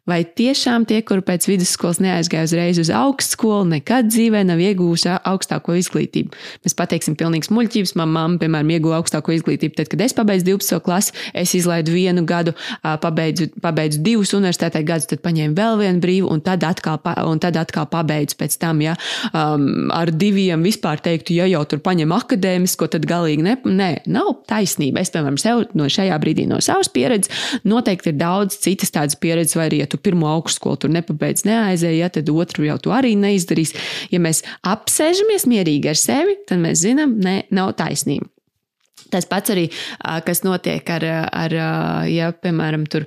Vai 0.06 0.20
tiešām 0.22 0.84
tie, 0.86 1.00
kuri 1.02 1.24
pēc 1.26 1.48
vidusskolas 1.50 1.98
neaizgāja 1.98 2.46
uzreiz 2.46 2.78
uz 2.78 2.92
augstskolu, 2.94 3.64
nekad 3.72 4.06
dzīvē 4.06 4.44
nav 4.46 4.60
ieguvuši 4.62 5.16
augstāko 5.26 5.74
izglītību? 5.80 6.30
Mēs 6.62 6.76
pateiksim, 6.78 7.16
pilnīgs 7.18 7.50
muļķības. 7.50 7.96
Manā 7.98 8.12
mamma, 8.14 8.38
piemēram, 8.38 8.70
ieguva 8.76 9.00
augstāko 9.00 9.34
izglītību. 9.34 9.74
Tad, 9.74 9.90
kad 9.90 10.04
es 10.06 10.14
pabeidzu 10.14 10.46
12. 10.52 10.78
klasi, 10.86 11.14
es 11.34 11.56
izlaidu 11.58 11.96
vienu 11.96 12.22
gadu, 12.28 12.54
pabeidzu, 13.02 13.48
pabeidzu 13.64 13.98
divus 14.06 14.30
universitātē 14.38 14.84
gadus, 14.86 15.08
tad 15.10 15.24
paņēmu 15.24 15.58
vēl 15.58 15.80
vienu 15.82 16.04
brīvu, 16.04 16.30
un 16.30 16.44
tad 16.46 16.62
atkal, 16.68 17.00
un 17.26 17.42
tad 17.42 17.58
atkal 17.58 17.88
pabeidzu 17.90 18.38
pēc 18.38 18.56
tam. 18.62 18.84
Ja? 18.86 18.94
Um, 19.32 19.90
ar 19.90 20.14
diviem 20.14 20.62
vispār 20.66 21.02
teiktu, 21.02 21.34
ja 21.40 21.50
jau 21.50 21.64
tur 21.66 21.82
paņem 21.82 22.14
akadēmisko, 22.14 22.92
tad 22.94 23.10
galīgi 23.10 23.42
ne, 23.48 23.56
nē, 23.66 23.90
nav 24.06 24.36
taisnība. 24.46 25.02
Es, 25.02 25.10
piemēram, 25.10 25.42
sev 25.42 25.66
no 25.74 25.90
šajā 25.90 26.22
brīdī 26.22 26.46
no 26.46 26.62
savas 26.62 26.94
pieredzes 26.94 27.58
noteikti 27.66 28.14
ir 28.14 28.20
daudz 28.22 28.62
citas 28.62 28.94
tādas 28.94 29.18
pieredzes, 29.18 29.58
vai 29.58 29.66
ja 29.74 29.90
tu 29.96 30.04
pirmo 30.04 30.28
augstskolu 30.36 30.84
tur 30.84 30.92
nepabeidz, 30.92 31.46
neaizēji, 31.48 32.00
ja 32.04 32.12
tad 32.12 32.30
otru 32.32 32.68
jau 32.68 32.76
tu 32.84 32.94
arī 32.94 33.16
neizdarīsi. 33.18 33.80
Ja 34.12 34.20
mēs 34.22 34.44
apsēžamies 34.66 35.48
mierīgi 35.48 35.92
ar 35.92 36.00
sevi, 36.00 36.38
tad 36.48 36.60
mēs 36.62 36.84
zinām, 36.84 37.16
ne, 37.24 37.40
nav 37.56 37.74
taisnība. 37.80 38.28
Tas 39.12 39.26
pats 39.30 39.52
arī, 39.54 39.68
kas 40.26 40.42
notiek 40.42 40.88
ar, 40.90 41.04
ar 41.30 41.52
ja, 42.10 42.32
piemēram, 42.42 42.88
tur 42.90 43.06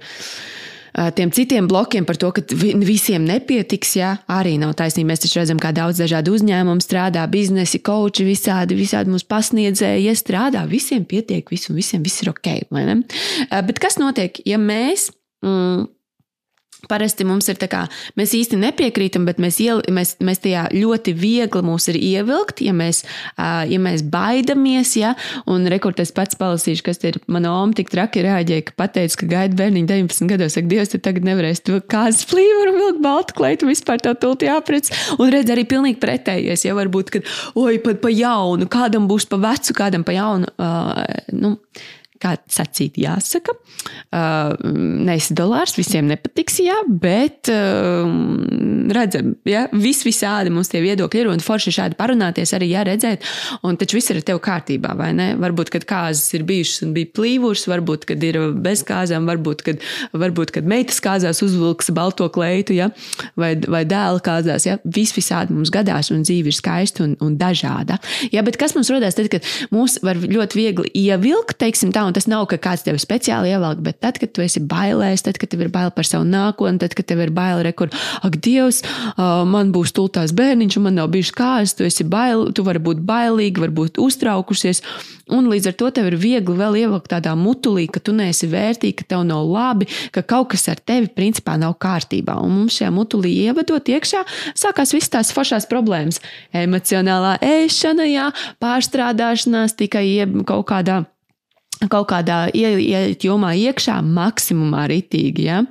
tiem 1.16 1.32
citiem 1.36 1.68
blokiem 1.70 2.06
par 2.08 2.18
to, 2.20 2.32
ka 2.36 2.44
visiem 2.84 3.26
nepietiks, 3.28 3.94
jā, 4.00 4.14
arī 4.32 4.56
nav 4.62 4.74
taisnība. 4.80 5.12
Mēs 5.12 5.26
taču 5.26 5.42
redzam, 5.42 5.60
kā 5.62 5.74
daudz 5.76 6.02
dažādu 6.02 6.34
uzņēmumu 6.38 6.84
strādā, 6.84 7.26
biznesi, 7.32 7.82
koči, 7.84 8.26
visādi, 8.28 8.80
visādi 8.80 9.12
mums 9.12 9.28
pasniedzēji, 9.30 10.08
ja 10.08 10.16
strādā, 10.18 10.66
visiem 10.70 11.06
pietiek, 11.10 11.52
visu, 11.52 11.76
visiem 11.78 12.04
viss 12.06 12.24
ir 12.24 12.32
ok. 12.34 12.52
Bet 12.72 13.80
kas 13.84 14.00
notiek, 14.02 14.42
ja 14.48 14.60
mēs. 14.62 15.12
Mm, 15.46 15.88
Parasti 16.88 17.26
mums 17.28 17.50
ir 17.52 17.58
tā, 17.60 17.68
kā 17.68 17.82
mēs 18.16 18.32
īsti 18.38 18.56
nepiekrītam, 18.62 19.26
bet 19.28 19.42
mēs, 19.44 19.58
iel, 19.60 19.82
mēs, 19.92 20.14
mēs 20.24 20.40
tajā 20.46 20.70
ļoti 20.72 21.12
viegli 21.18 21.62
mūs 21.68 21.90
ir 21.92 21.98
ievilkt, 22.00 22.62
ja 22.64 22.72
mēs, 22.72 23.02
ja 23.36 23.80
mēs 23.84 24.06
baidamies. 24.08 24.94
Ja? 24.96 25.12
Un 25.50 25.68
rekords 25.72 26.14
pats 26.16 26.40
palasīšu, 26.40 26.86
kas 26.88 27.04
ir 27.04 27.20
mana 27.28 27.52
oma 27.58 27.76
tik 27.76 27.92
traki 27.92 28.24
reaģēja, 28.24 28.70
ka 28.70 28.78
pateica, 28.80 29.20
ka 29.20 29.30
gaida 29.34 29.60
bērniņu 29.60 29.92
19 29.92 30.32
gados, 30.32 30.56
saka, 30.56 30.72
Dievs, 30.72 30.94
tu 30.94 31.02
tagad 31.04 31.28
nevarēsi 31.28 31.66
to 31.68 31.82
kādas 31.92 32.24
plīvuru 32.30 32.78
vilkt 32.78 33.04
baltu 33.04 33.36
kleitu, 33.42 33.68
vispār 33.70 34.00
tā 34.04 34.16
tulti 34.16 34.48
jāprec. 34.48 34.88
Un 35.20 35.34
redz 35.36 35.52
arī 35.52 35.68
pilnīgi 35.68 36.00
pretējies, 36.00 36.64
ja 36.70 36.80
varbūt, 36.80 37.12
ka, 37.12 37.26
oi, 37.60 37.76
pat 37.84 38.00
pa 38.04 38.14
jaunu, 38.14 38.72
kādam 38.72 39.12
būs 39.12 39.28
pa 39.28 39.42
vecu, 39.50 39.76
kādam 39.76 40.08
pa 40.08 40.16
jaunu. 40.16 40.48
Uh, 40.56 41.04
nu, 41.36 41.58
kā 42.20 42.36
sacīt, 42.52 43.00
jāsaka. 43.00 43.56
Uh, 44.12 44.54
Neesi 45.08 45.36
dolārs, 45.38 45.78
visiem 45.80 46.10
nepatiks, 46.10 46.60
jā, 46.66 46.76
bet 46.90 47.50
uh, 47.54 48.10
redzam, 48.96 49.34
ja, 49.48 49.66
vis 49.72 50.02
visādi 50.06 50.52
mums 50.54 50.72
tie 50.72 50.82
viedokļi 50.84 51.24
ir 51.24 51.30
un 51.32 51.44
forši 51.44 51.74
šādi 51.78 51.98
parunāties 52.00 52.54
arī 52.58 52.72
jāredzēt, 52.74 53.26
un 53.68 53.80
taču 53.80 54.00
viss 54.00 54.12
ir 54.12 54.22
tev 54.28 54.42
kārtībā, 54.44 54.96
vai 55.00 55.12
ne? 55.16 55.30
Varbūt, 55.40 55.72
kad 55.74 55.88
kāzas 55.90 56.28
ir 56.36 56.44
bijušas 56.50 56.84
un 56.88 56.94
bija 56.98 57.12
plīvurs, 57.16 57.66
varbūt, 57.72 58.08
kad 58.12 58.26
ir 58.28 58.40
bez 58.60 58.84
kāzām, 58.88 59.30
varbūt, 59.30 59.64
kad, 59.66 59.88
varbūt, 60.12 60.54
kad 60.58 60.68
meitas 60.70 61.00
kāzās 61.04 61.44
uzvilks 61.46 61.92
balto 61.96 62.28
kleitu, 62.34 62.76
ja, 62.78 62.90
vai, 63.40 63.54
vai 63.68 63.86
dēla 63.88 64.24
kāzās, 64.26 64.68
ja, 64.68 64.80
vis 64.84 65.16
visādi 65.16 65.56
mums 65.56 65.72
gadās 65.74 66.12
un 66.14 66.26
dzīve 66.28 66.52
ir 66.52 66.58
skaista 66.58 67.06
un, 67.06 67.16
un 67.24 67.38
dažāda. 67.40 68.00
Ja, 68.34 68.44
bet 68.46 68.60
kas 68.60 68.76
mums 68.76 68.92
rodās 68.92 69.18
tad, 69.18 69.32
kad 69.32 69.48
mūs 69.74 70.00
var 70.06 70.20
ļoti 70.20 70.60
viegli 70.60 70.94
ievilkt, 71.06 71.58
teiksim 71.62 71.94
tā, 71.96 72.09
un 72.10 72.18
tas 72.18 72.28
nav, 72.30 72.48
ka 72.50 72.60
kāds 72.62 72.86
tevi 72.86 73.02
speciāli 73.02 73.54
ievelk, 73.54 73.84
bet 73.86 74.00
tad, 74.04 74.20
kad 74.22 74.34
tu 74.34 74.44
esi 74.46 74.62
bailēs, 74.62 75.24
tad, 75.26 75.38
kad 75.42 75.52
tev 75.52 75.64
ir 75.66 75.72
bail 75.74 75.94
par 75.96 76.08
savu 76.08 76.28
nākotni, 76.28 76.82
tad, 76.82 76.96
kad 76.98 77.08
tev 77.10 77.22
ir 77.24 77.34
bail, 77.36 77.62
rekur, 77.66 77.94
ak, 78.26 78.40
Dievs, 78.44 78.82
man 79.18 79.74
būs 79.76 79.94
tultās 79.96 80.34
bērniņš, 80.36 80.80
un 80.80 80.88
man 80.88 81.00
nav 81.00 81.12
bijuši 81.14 81.36
kājas, 81.38 81.76
tu 81.78 81.86
esi 81.88 82.06
bail, 82.08 82.50
tu 82.56 82.66
vari 82.68 82.82
būt 82.84 83.04
bailīgi, 83.06 83.62
varbūt 83.62 84.00
uztraukusies, 84.02 84.82
un 85.36 85.50
līdz 85.52 85.70
ar 85.72 85.78
to 85.80 85.92
tev 85.94 86.10
ir 86.10 86.18
viegli 86.20 86.56
vēl 86.58 86.80
ievilkt 86.82 87.12
tādā 87.14 87.36
mutulī, 87.38 87.86
ka 87.92 88.02
tu 88.02 88.16
neesi 88.16 88.50
vērtīga, 88.50 89.02
ka 89.02 89.10
tev 89.14 89.26
nav 89.30 89.46
labi, 89.46 89.90
ka 90.16 90.24
kaut 90.26 90.52
kas 90.56 90.68
ar 90.72 90.82
tevi 90.82 91.12
principā 91.14 91.58
nav 91.62 91.78
kārtībā. 91.82 92.40
Un 92.42 92.56
mums 92.62 92.80
šajā 92.80 92.90
mutulī 92.96 93.36
ievadot 93.46 93.94
iekšā, 93.94 94.24
sākās 94.58 94.96
visas 94.96 95.14
tās 95.14 95.34
foršās 95.36 95.70
problēmas. 95.70 96.22
Emocionālā 96.56 97.38
ēšana, 97.46 98.10
jā, 98.10 98.32
pārstrādāšanās 98.64 99.78
tikai 99.80 100.08
kaut 100.50 100.68
kādā 100.72 101.04
kaut 101.88 102.10
kādā 102.12 102.50
ieiet 102.52 103.24
jomā 103.24 103.54
iekšā, 103.56 104.00
maksimumā 104.04 104.84
ritīgi. 104.92 105.46
Ja? 105.48 105.62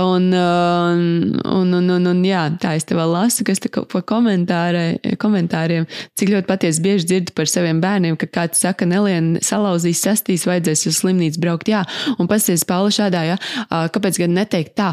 Un, 0.00 0.30
un, 0.32 1.34
un, 1.44 1.90
un, 1.96 2.08
un, 2.08 2.22
jā, 2.24 2.46
tā 2.62 2.74
es 2.78 2.86
te 2.88 2.96
vēl 2.96 3.12
lasu, 3.12 3.44
kas 3.44 3.60
te 3.60 3.68
pa 3.68 4.00
komentāriem, 4.08 5.84
cik 6.16 6.32
ļoti 6.32 6.48
patiesi 6.48 6.84
bieži 6.84 7.08
dzirdu 7.10 7.34
par 7.36 7.50
saviem 7.50 7.82
bērniem, 7.84 8.16
ka 8.20 8.30
kāds 8.40 8.62
saka, 8.64 8.88
Nelien 8.88 9.34
salauzīs, 9.44 10.00
sastīs, 10.06 10.46
vajadzēs 10.48 10.86
uz 10.88 11.02
slimnīcu 11.02 11.42
braukt. 11.44 11.68
Jā, 11.68 11.84
un 12.16 12.30
pasties 12.30 12.64
Paula 12.68 12.92
šādā, 12.94 13.24
ja? 13.34 13.36
kāpēc 13.68 14.22
gan 14.24 14.36
neteikt 14.38 14.76
tā, 14.80 14.92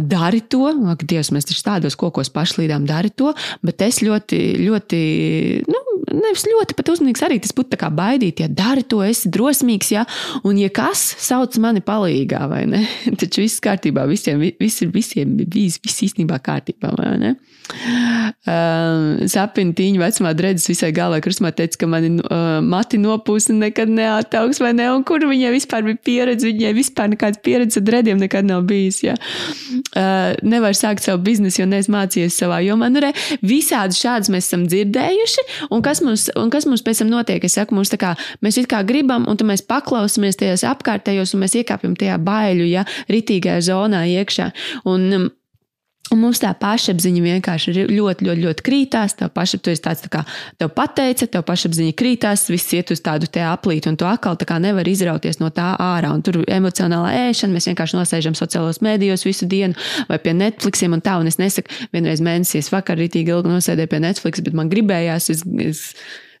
dari 0.00 0.40
to, 0.40 0.70
ak, 0.94 1.04
Dievs, 1.06 1.32
mēs 1.34 1.50
taču 1.50 1.66
tādos 1.66 1.98
kokos 2.00 2.32
pašlīdām 2.32 2.88
dari 2.88 3.12
to, 3.12 3.34
bet 3.66 3.84
es 3.84 4.00
ļoti, 4.04 4.40
ļoti, 4.64 5.02
nu, 5.68 5.85
nevis 6.16 6.46
ļoti 6.48 6.76
pat 6.78 6.92
uzmanīgs 6.94 7.24
arī 7.26 7.38
tas 7.44 7.54
būtu 7.56 7.78
kā 7.80 7.90
baidīt, 7.94 8.42
ja 8.42 8.48
dari 8.50 8.84
to, 8.88 9.02
esi 9.06 9.30
drosmīgs, 9.32 9.92
ja, 9.94 10.06
un 10.46 10.58
ja 10.60 10.70
kas 10.72 11.02
sauc 11.22 11.56
mani 11.62 11.82
palīgā, 11.84 12.42
vai 12.50 12.64
ne, 12.70 12.84
taču 13.20 13.44
viss 13.44 13.62
kārtībā, 13.64 14.06
visiem, 14.10 14.42
viss 14.60 14.84
ir 14.84 14.92
visiem, 14.94 15.36
viss, 15.44 15.80
viss 15.84 16.06
īstenībā 16.08 16.40
kārtībā, 16.44 16.94
vai 16.96 17.12
ne. 17.22 17.36
Uh, 18.46 19.24
Sapņu 19.26 19.74
tīņa 19.74 19.98
vecumā 19.98 20.30
dredzes 20.38 20.68
visai 20.70 20.92
galvā 20.94 21.18
krusmā 21.24 21.50
teica, 21.56 21.80
ka 21.80 21.88
mani 21.90 22.12
uh, 22.20 22.60
mati 22.62 23.00
nopūsta 23.02 23.56
nekad 23.56 23.90
neataugs, 23.90 24.60
vai 24.62 24.70
ne, 24.76 24.86
un 24.94 25.02
kur 25.06 25.24
viņai 25.26 25.50
vispār 25.54 25.82
bija 25.88 25.98
pieredze, 26.06 26.46
viņai 26.46 26.70
vispār 26.76 27.10
nekādas 27.14 27.42
pieredzes 27.42 27.80
ar 27.80 27.86
drediem 27.88 28.22
nekad 28.22 28.46
nav 28.46 28.62
bijis, 28.70 29.02
ja. 29.02 29.16
Uh, 29.96 30.36
nevar 30.46 30.78
sākt 30.78 31.02
savu 31.02 31.24
biznesu, 31.26 31.64
jo 31.64 31.68
neesmu 31.70 31.96
mācījies 31.96 32.38
savā 32.38 32.60
jomā. 32.66 32.90
Nu, 32.92 33.02
re, 33.02 33.10
visādi 33.42 33.98
šādus 33.98 34.30
mēs 34.32 34.46
esam 34.46 34.66
dzirdējuši, 34.70 35.46
un 35.74 35.82
kas 35.84 36.04
mums, 36.06 36.28
un 36.38 36.52
kas 36.52 36.68
mums 36.68 36.84
pēc 36.86 37.02
tam 37.02 37.12
notiek? 37.12 37.44
Es 37.46 37.56
saku, 37.58 37.76
mums 37.76 37.92
tā 37.92 37.98
kā 38.00 38.14
mēs 38.44 38.60
it 38.62 38.70
kā 38.70 38.82
gribam, 38.86 39.26
un 39.28 39.38
tad 39.38 39.48
mēs 39.50 39.64
paklausāmies 39.66 40.38
tajos 40.40 40.66
apkārtējos, 40.68 41.34
un 41.34 41.44
mēs 41.44 41.58
iekāpjam 41.60 41.96
tajā 41.98 42.20
baiļu, 42.26 42.68
ja 42.70 42.86
ritīgajā 43.12 43.66
zonā 43.68 44.06
iekšā. 44.16 44.50
Un, 44.88 45.10
um, 45.18 45.28
Un 46.14 46.20
mums 46.22 46.38
tā 46.38 46.52
pašapziņa 46.54 47.22
vienkārši 47.24 47.72
ir 47.72 47.88
ļoti, 47.90 48.28
ļoti, 48.28 48.42
ļoti 48.44 48.64
krītās. 48.66 49.16
Tev 49.18 49.32
tu 49.34 49.72
esi 49.72 49.82
tāds, 49.82 50.04
tā 50.04 50.10
kā 50.12 50.20
tev 50.60 50.70
pateica, 50.76 51.26
tev 51.26 51.42
pašapziņa 51.48 51.96
krītās, 51.98 52.44
viss 52.52 52.74
iet 52.78 52.92
uz 52.94 53.02
tādu 53.02 53.26
te 53.26 53.42
aplīti, 53.42 53.90
un 53.90 53.98
tu 53.98 54.06
atkal 54.06 54.38
tā 54.38 54.46
kā 54.46 54.60
nevar 54.62 54.86
izrauties 54.86 55.40
no 55.42 55.50
tā 55.54 55.72
ārā. 55.82 56.12
Un 56.14 56.22
tur 56.22 56.38
emocionālā 56.46 57.10
ēšana, 57.26 57.56
mēs 57.56 57.66
vienkārši 57.72 57.98
nosēžam 57.98 58.38
sociālos 58.38 58.78
mēdījos 58.86 59.26
visu 59.26 59.50
dienu 59.50 59.74
vai 60.06 60.20
pie 60.22 60.36
Netflixiem 60.36 60.94
un 60.94 61.02
tā. 61.02 61.18
Un 61.18 61.32
es 61.32 61.40
nesaku, 61.42 61.74
vienreiz 61.96 62.22
mēnesī 62.22 62.62
es 62.62 62.70
vakar 62.70 63.00
rītīgi 63.02 63.34
ilgi 63.34 63.56
nosēdēju 63.56 63.90
pie 63.90 64.02
Netflix, 64.06 64.46
bet 64.46 64.54
man 64.54 64.70
gribējās. 64.70 65.30
Es, 65.34 65.42
es, 65.66 65.82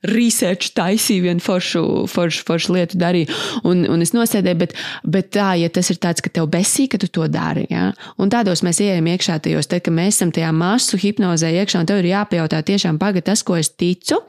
research 0.04 0.74
taisīju, 0.76 1.26
vienu 1.28 1.42
foršu, 1.42 1.82
foršu, 2.10 2.44
foršu 2.48 2.76
lietu 2.76 3.00
darīju. 3.00 3.32
Un, 3.68 3.84
un 3.90 4.04
es 4.04 4.12
nosēdēju, 4.16 4.60
bet, 4.60 4.76
bet 5.16 5.32
tā, 5.36 5.52
ja 5.60 5.72
tas 5.72 5.90
ir 5.92 6.00
tāds, 6.02 6.24
ka 6.24 6.32
tev 6.32 6.50
besī, 6.52 6.88
ka 6.92 7.00
tu 7.02 7.10
to 7.12 7.28
dari. 7.32 7.66
Ja? 7.72 7.90
Un 8.20 8.32
tādos 8.32 8.64
mēs 8.66 8.82
ejam 8.84 9.10
iekšā 9.12 9.40
tajos, 9.44 9.70
tad, 9.70 9.84
kad 9.86 9.96
mēs 9.96 10.18
esam 10.18 10.32
tajā 10.34 10.52
masu 10.56 11.00
hipnozē 11.00 11.52
iekšā, 11.62 11.82
un 11.82 11.90
tev 11.90 12.02
ir 12.02 12.12
jāpajautā 12.12 12.62
tiešām 12.66 13.00
pagad 13.02 13.28
tas, 13.30 13.44
ko 13.46 13.58
es 13.60 13.72
ticu. 13.72 14.22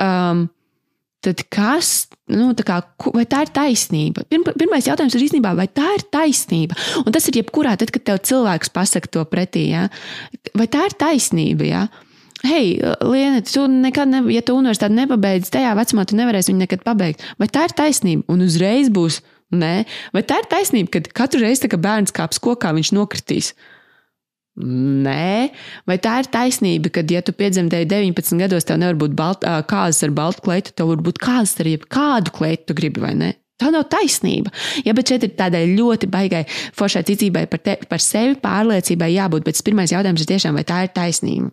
Um, 0.00 0.48
Tad 1.20 1.42
kas, 1.52 2.06
nu, 2.32 2.46
kā, 2.64 2.78
vai 3.12 3.26
tā 3.28 3.42
ir 3.44 3.50
taisnība? 3.52 4.22
Pirmais 4.30 4.86
jautājums 4.88 5.12
ir 5.18 5.26
īstenībā, 5.26 5.50
vai 5.58 5.66
tā 5.68 5.84
ir 5.98 6.06
taisnība? 6.08 6.78
Un 7.02 7.12
tas 7.12 7.28
ir 7.28 7.36
jebkurā, 7.42 7.74
tad, 7.76 7.92
kad 7.92 8.06
tev 8.08 8.22
cilvēks 8.24 8.72
pasaka 8.72 9.10
to 9.12 9.26
pretī, 9.28 9.66
ja? 9.74 9.90
vai 10.56 10.64
tā 10.72 10.86
ir 10.88 10.96
taisnība? 10.96 11.66
Ja? 11.68 11.82
Hei, 12.46 12.78
Liena, 13.04 13.42
tu 13.46 13.66
nekad, 13.70 14.10
ne, 14.10 14.22
ja 14.34 14.42
tu 14.44 14.56
universitāti 14.58 14.96
nepabeidzi, 14.96 15.50
tajā 15.54 15.74
vecumā 15.78 16.06
tu 16.08 16.18
nevarēsi 16.18 16.52
viņu 16.52 16.62
nekad 16.64 16.86
pabeigt. 16.86 17.24
Vai 17.40 17.50
tā 17.52 17.66
ir 17.68 17.74
taisnība? 17.76 18.24
Un 18.32 18.44
uzreiz 18.46 18.90
būs, 18.92 19.20
nē, 19.54 19.74
vai 20.16 20.24
tā 20.26 20.40
ir 20.42 20.48
taisnība, 20.50 20.96
ka 20.96 21.20
katru 21.22 21.44
reizi, 21.44 21.70
kad 21.70 21.82
bērns 21.84 22.14
kāps 22.16 22.42
kokā, 22.42 22.72
viņš 22.76 22.94
nokritīs? 22.96 23.52
Nē, 24.60 25.50
vai 25.88 25.96
tā 26.02 26.18
ir 26.20 26.28
taisnība, 26.32 26.90
ka, 26.92 27.04
ja 27.08 27.22
tu 27.24 27.32
piedzemdēji 27.36 27.88
19 27.88 28.42
gados, 28.42 28.66
tev 28.68 28.80
nevar 28.82 28.98
būt 29.00 29.14
balt, 29.16 29.46
kāzas 29.70 30.02
ar 30.04 30.16
baltu 30.16 30.44
kleitu, 30.48 30.74
tev 30.76 30.90
var 30.90 31.04
būt 31.06 31.22
kāzas 31.22 31.62
ar 31.62 31.70
jebkādu 31.70 32.34
kleitu, 32.34 32.66
tu 32.68 32.76
gribi 32.76 33.04
vai 33.04 33.14
ne? 33.16 33.30
Tā 33.60 33.68
nav 33.72 33.86
taisnība. 33.92 34.52
Ja, 34.86 34.94
bet 34.96 35.10
šeit 35.12 35.26
ir 35.26 35.34
tādai 35.36 35.66
ļoti 35.68 36.08
baigai 36.10 36.46
foršai 36.76 37.02
ticībai 37.10 37.44
par, 37.50 37.60
te, 37.60 37.76
par 37.90 38.00
sevi, 38.00 38.38
pārliecībai 38.40 39.10
jābūt. 39.12 39.44
Bet 39.44 39.60
pirmais 39.66 39.92
jautājums 39.92 40.24
ir 40.24 40.30
tiešām, 40.30 40.56
vai 40.56 40.64
tā 40.68 40.86
ir 40.86 40.94
taisnība. 40.96 41.52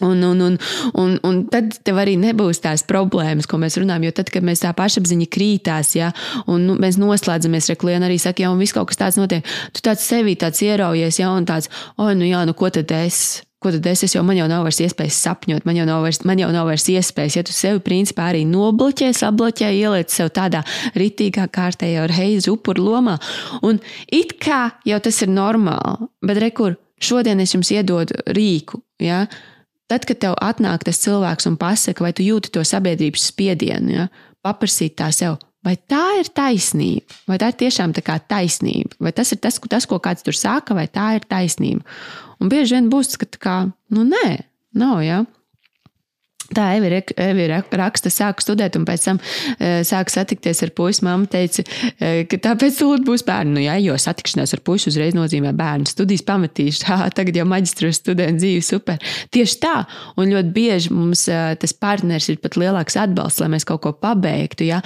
Un, 0.00 0.22
un, 0.22 0.40
un, 0.40 0.58
un, 0.98 1.18
un 1.22 1.36
tad 1.46 1.76
tev 1.86 2.00
arī 2.02 2.16
nebūs 2.18 2.58
tās 2.64 2.82
problēmas, 2.88 3.46
ko 3.46 3.60
mēs 3.62 3.78
runājam. 3.78 4.08
Jo 4.08 4.14
tad, 4.18 4.32
kad 4.34 4.46
mēs 4.46 4.64
tā 4.64 4.72
pašapziņa 4.74 5.28
krītās, 5.30 5.94
ja, 5.94 6.10
un 6.50 6.66
nu, 6.66 6.74
mēs 6.82 6.98
noslēdzamies, 6.98 7.70
reklēna 7.70 8.08
arī 8.08 8.18
saka, 8.18 8.42
ja 8.42 8.50
un 8.50 8.58
viss 8.58 8.74
kaut 8.74 8.90
kas 8.90 8.98
tāds 8.98 9.20
notiek, 9.20 9.46
tu 9.74 9.84
tāds 9.86 10.02
sevi 10.02 10.34
tāds 10.40 10.62
ieraujies, 10.66 11.20
ja, 11.22 11.30
un 11.30 11.46
tāds, 11.46 11.70
o, 11.94 12.10
nu 12.10 12.26
jā, 12.26 12.42
nu 12.48 12.56
ko 12.58 12.72
tad 12.74 12.90
es? 12.96 13.44
Ko 13.62 13.70
tad 13.72 13.86
es, 13.88 14.02
es 14.04 14.12
jau 14.12 14.20
man 14.26 14.36
jau 14.36 14.44
nav 14.50 14.66
vairs 14.66 14.82
iespējas 14.84 15.22
sapņot, 15.24 15.64
man 15.64 15.78
jau 15.78 15.86
nav 15.88 16.02
vairs, 16.04 16.20
man 16.28 16.42
jau 16.42 16.50
nav 16.52 16.66
vairs 16.68 16.84
iespējas. 16.92 17.38
Ja 17.38 17.44
tu 17.46 17.54
sevi 17.56 17.80
principā 17.86 18.26
arī 18.28 18.42
nobloķē, 18.50 19.08
sabloķē, 19.16 19.70
ieliec 19.78 20.12
sev 20.12 20.28
tādā 20.36 20.60
ritīgā 20.98 21.46
kārtējā 21.54 22.04
reizi 22.10 22.52
upuru 22.52 22.90
lomā, 22.90 23.14
un 23.64 23.80
it 24.12 24.36
kā 24.42 24.66
jau 24.84 25.00
tas 25.06 25.22
ir 25.24 25.32
normāli, 25.32 26.10
bet 26.20 26.42
rekur, 26.44 26.76
šodien 27.00 27.40
es 27.40 27.54
jums 27.56 27.72
iedodu 27.72 28.20
rīku. 28.36 28.82
Ja? 29.00 29.24
Tad, 29.90 30.06
kad 30.08 30.20
tev 30.22 30.36
atnāk 30.40 30.86
tas 30.86 31.00
cilvēks 31.02 31.48
un 31.50 31.58
pasaka, 31.60 32.06
vai 32.06 32.14
tu 32.16 32.24
jūti 32.24 32.52
to 32.54 32.62
sabiedrības 32.64 33.26
spiedienu, 33.32 33.92
ja, 33.92 34.06
paprasīt 34.44 34.96
tā 35.00 35.10
sev, 35.12 35.36
vai 35.64 35.74
tā 35.76 36.02
ir 36.20 36.30
taisnība, 36.36 37.18
vai 37.28 37.38
tā 37.40 37.50
ir 37.52 37.58
tiešām 37.64 37.92
tā 37.96 38.04
kā 38.04 38.16
taisnība, 38.20 38.96
vai 39.00 39.12
tas 39.16 39.32
ir 39.36 39.40
tas, 39.44 39.60
tas, 39.60 39.88
ko 39.88 40.00
kāds 40.00 40.24
tur 40.24 40.36
saka, 40.36 40.76
vai 40.76 40.86
tā 40.88 41.14
ir 41.18 41.28
taisnība. 41.28 41.84
Un 42.40 42.52
bieži 42.52 42.78
vien 42.78 42.90
būs, 42.92 43.16
ka 43.20 43.28
tā 43.28 43.40
kā, 43.40 43.56
nu 43.92 44.06
nē, 44.08 44.28
nav, 44.80 45.00
ja. 45.04 45.22
Tā 46.52 46.66
Evi, 46.76 46.90
Evi 47.16 47.46
raksta, 47.48 48.10
sāku 48.12 48.44
studēt, 48.44 48.76
un 48.76 48.84
pēc 48.84 49.06
tam 49.06 49.20
e, 49.56 49.78
sāku 49.86 50.12
satikties 50.12 50.60
ar 50.66 50.72
puisi. 50.76 51.00
Māma 51.06 51.24
teica, 51.30 51.64
e, 51.96 52.26
ka 52.28 52.36
tāpēc 52.50 52.76
tūlīt 52.82 53.06
būs 53.06 53.24
bērni. 53.24 53.54
Nu, 53.56 53.62
jā, 53.64 53.78
jo 53.80 53.96
satikšanās 54.00 54.52
ar 54.52 54.60
puisi 54.66 54.90
uzreiz 54.90 55.16
nozīmē 55.16 55.54
bērnu. 55.56 55.88
Studijas 55.88 56.24
pametīšu, 56.28 56.82
tā, 56.84 56.98
tagad 57.16 57.38
jau 57.40 57.46
maģistros 57.48 58.02
studēju 58.02 58.36
dzīvi, 58.36 58.64
super. 58.66 59.00
Tieši 59.32 59.56
tā, 59.62 59.72
un 60.20 60.34
ļoti 60.34 60.52
bieži 60.58 60.92
mums 60.92 61.24
e, 61.32 61.38
tas 61.60 61.72
partners 61.80 62.28
ir 62.28 62.36
pat 62.44 62.58
lielāks 62.60 62.98
atbalsts, 63.00 63.40
lai 63.40 63.48
mēs 63.56 63.64
kaut 63.68 63.80
ko 63.86 63.94
pabeigtu. 63.96 64.68
Ja? 64.68 64.82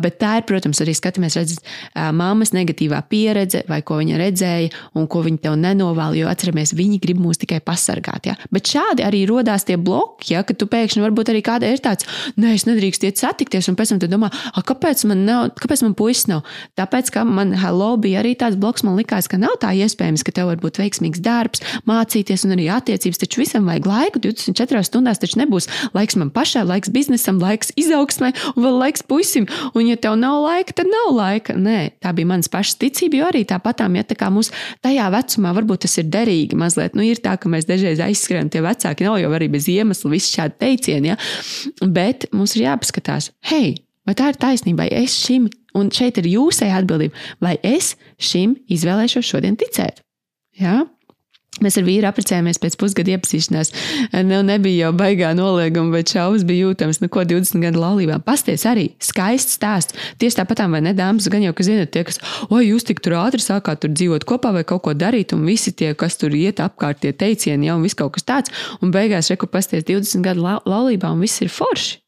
Bet 0.00 0.16
tā 0.22 0.38
ir, 0.40 0.46
protams, 0.48 0.80
arī 0.80 0.96
skatāmies, 0.96 1.36
redzat, 1.36 1.68
māmas 2.16 2.54
negatīvā 2.56 3.02
pieredze, 3.10 3.62
vai 3.68 3.82
ko 3.84 4.00
viņa 4.00 4.20
redzēja, 4.20 4.72
un 4.96 5.06
ko 5.12 5.22
viņa 5.26 5.44
tev 5.44 5.60
nenovēl, 5.60 6.16
jo 6.22 6.32
atceramies, 6.32 6.72
viņi 6.78 7.00
grib 7.02 7.20
mūs 7.20 7.42
tikai 7.42 7.60
pasargāt. 7.64 8.30
Ja? 8.30 8.38
Bet 8.54 8.72
šādi 8.72 9.04
arī 9.04 9.24
rodās 9.28 9.66
tie 9.68 9.76
bloki, 9.76 10.32
ja, 10.34 10.44
ka 10.46 10.56
tu 10.56 10.68
pēkšņi 10.70 11.01
un 11.02 11.08
varbūt 11.08 11.32
arī 11.34 11.42
kāda 11.44 11.70
ir 11.72 11.82
tāds, 11.82 12.06
nē, 12.38 12.54
es 12.56 12.66
nedrīkstu 12.68 13.08
iet 13.08 13.20
satikties, 13.20 13.68
un 13.70 13.78
pēc 13.78 13.94
tam 13.94 14.02
tu 14.02 14.10
domā, 14.10 14.30
kāpēc 14.54 15.04
man 15.10 15.24
nav, 15.26 15.52
kāpēc 15.58 15.84
man 15.86 15.96
puisis 15.98 16.28
nav? 16.30 16.46
Tāpēc, 16.78 17.10
ka 17.14 17.24
man 17.26 17.52
hello 17.58 17.94
bija 18.00 18.22
arī 18.22 18.34
tāds 18.38 18.58
bloks, 18.60 18.84
man 18.86 18.96
likās, 19.00 19.28
ka 19.30 19.40
nav 19.40 19.58
tā 19.62 19.72
iespējams, 19.82 20.24
ka 20.26 20.34
tev 20.36 20.50
var 20.52 20.62
būt 20.62 20.80
veiksmīgs 20.82 21.22
darbs, 21.24 21.62
mācīties 21.88 22.46
un 22.46 22.56
arī 22.56 22.68
attiecības, 22.72 23.20
taču 23.22 23.42
visam 23.42 23.68
vajag 23.68 23.88
laiku, 23.88 24.22
24 24.22 24.84
stundās 24.86 25.20
taču 25.22 25.40
nebūs 25.40 25.68
laiks 25.96 26.18
man 26.20 26.30
pašai, 26.34 26.64
laiks 26.68 26.92
biznesam, 26.94 27.40
laiks 27.42 27.72
izaugsmai 27.80 28.32
un 28.54 28.66
vēl 28.66 28.78
laiks 28.84 29.04
puisim, 29.08 29.48
un 29.74 29.88
ja 29.88 29.98
tev 30.00 30.16
nav 30.20 30.40
laika, 30.44 30.76
tad 30.80 30.90
nav 30.90 31.12
laika. 31.16 31.56
Nē, 31.58 31.78
tā 32.02 32.12
bija 32.16 32.30
mans 32.32 32.50
pašas 32.52 32.78
ticība, 32.80 33.20
jo 33.20 33.30
arī 33.30 33.44
tāpatām, 33.48 33.96
ja 33.98 34.06
tā 34.06 34.16
kā 34.18 34.30
mums 34.32 34.52
tajā 34.84 35.08
vecumā 35.12 35.54
varbūt 35.56 35.86
tas 35.86 35.98
ir 36.00 36.08
derīgi 36.12 36.58
mazliet, 36.58 36.96
nu 36.98 37.04
ir 37.06 37.20
tā, 37.22 37.36
ka 37.40 37.50
mēs 37.52 37.68
dažreiz 37.68 38.02
aizskrējam, 38.02 38.50
tie 38.52 38.62
vecāki 38.64 39.06
nav 39.06 39.18
jau 39.22 39.32
arī 39.36 39.48
bez 39.52 39.68
iemesla, 39.72 40.12
visi 40.12 40.36
šādi 40.36 40.58
teicieni 40.60 40.91
teicieni. 40.92 41.12
Ja? 41.12 41.88
Bet 41.88 42.28
mums 42.32 42.56
ir 42.56 42.66
jāpaskatās, 42.66 43.32
hei, 43.50 43.76
vai 44.06 44.14
tā 44.18 44.32
ir 44.32 44.40
taisnība, 44.40 44.84
vai 44.84 45.04
es 45.04 45.16
šim, 45.24 45.48
un 45.78 45.90
šeit 45.94 46.18
ir 46.20 46.28
jūsēja 46.32 46.82
atbildība, 46.82 47.16
vai 47.40 47.56
es 47.62 47.94
šim 48.20 48.56
izvēlēšos 48.68 49.28
šodien 49.28 49.56
ticēt. 49.56 50.02
Ja? 50.60 50.82
Mēs 51.60 51.76
ar 51.76 51.84
vīru 51.84 52.08
apprecējāmies 52.08 52.58
pēc 52.62 52.74
pusgada 52.80 53.12
iepazīšanās. 53.12 53.70
Nu, 54.24 54.38
nebija 54.46 54.86
jau 54.86 54.92
baigā 54.96 55.34
nolieguma, 55.36 55.92
bet 55.98 56.14
šaubas 56.14 56.46
bija 56.48 56.70
jūtamas. 56.70 57.02
Nu, 57.02 57.10
ko 57.12 57.26
20 57.28 57.60
gadu 57.60 57.82
laulībā. 57.82 58.16
Pasties 58.24 58.64
arī 58.68 58.86
skaists 59.02 59.58
stāsts. 59.58 59.98
Tieši 60.22 60.40
tāpat, 60.40 60.64
vai 60.72 60.80
ne, 60.84 60.94
dāmas, 60.96 61.28
gan 61.32 61.44
jau, 61.44 61.52
ka 61.56 61.66
zinat, 61.66 61.92
tie, 61.92 62.06
kas, 62.08 62.18
oi, 62.48 62.64
jūs 62.70 62.88
tik 62.88 63.04
tur 63.04 63.18
ātri 63.20 63.44
sākāt 63.44 63.82
tur 63.84 63.92
dzīvot 63.92 64.24
kopā 64.28 64.54
vai 64.56 64.64
kaut 64.64 64.80
ko 64.88 64.96
darīt, 64.96 65.36
un 65.36 65.44
visi 65.46 65.74
tie, 65.76 65.92
kas 65.98 66.16
tur 66.20 66.32
iet 66.34 66.64
apkārt, 66.64 67.02
tie 67.04 67.12
teicieni, 67.12 67.68
jau 67.68 67.78
viss 67.84 68.00
kaut 68.00 68.16
kas 68.16 68.26
tāds. 68.32 68.64
Un 68.80 68.94
beigās, 68.94 69.28
reku, 69.34 69.46
pasties 69.52 69.84
20 69.92 70.24
gadu 70.24 70.48
la 70.48 70.56
laulībā, 70.64 71.12
un 71.12 71.20
viss 71.20 71.44
ir 71.44 71.52
forši. 71.52 72.00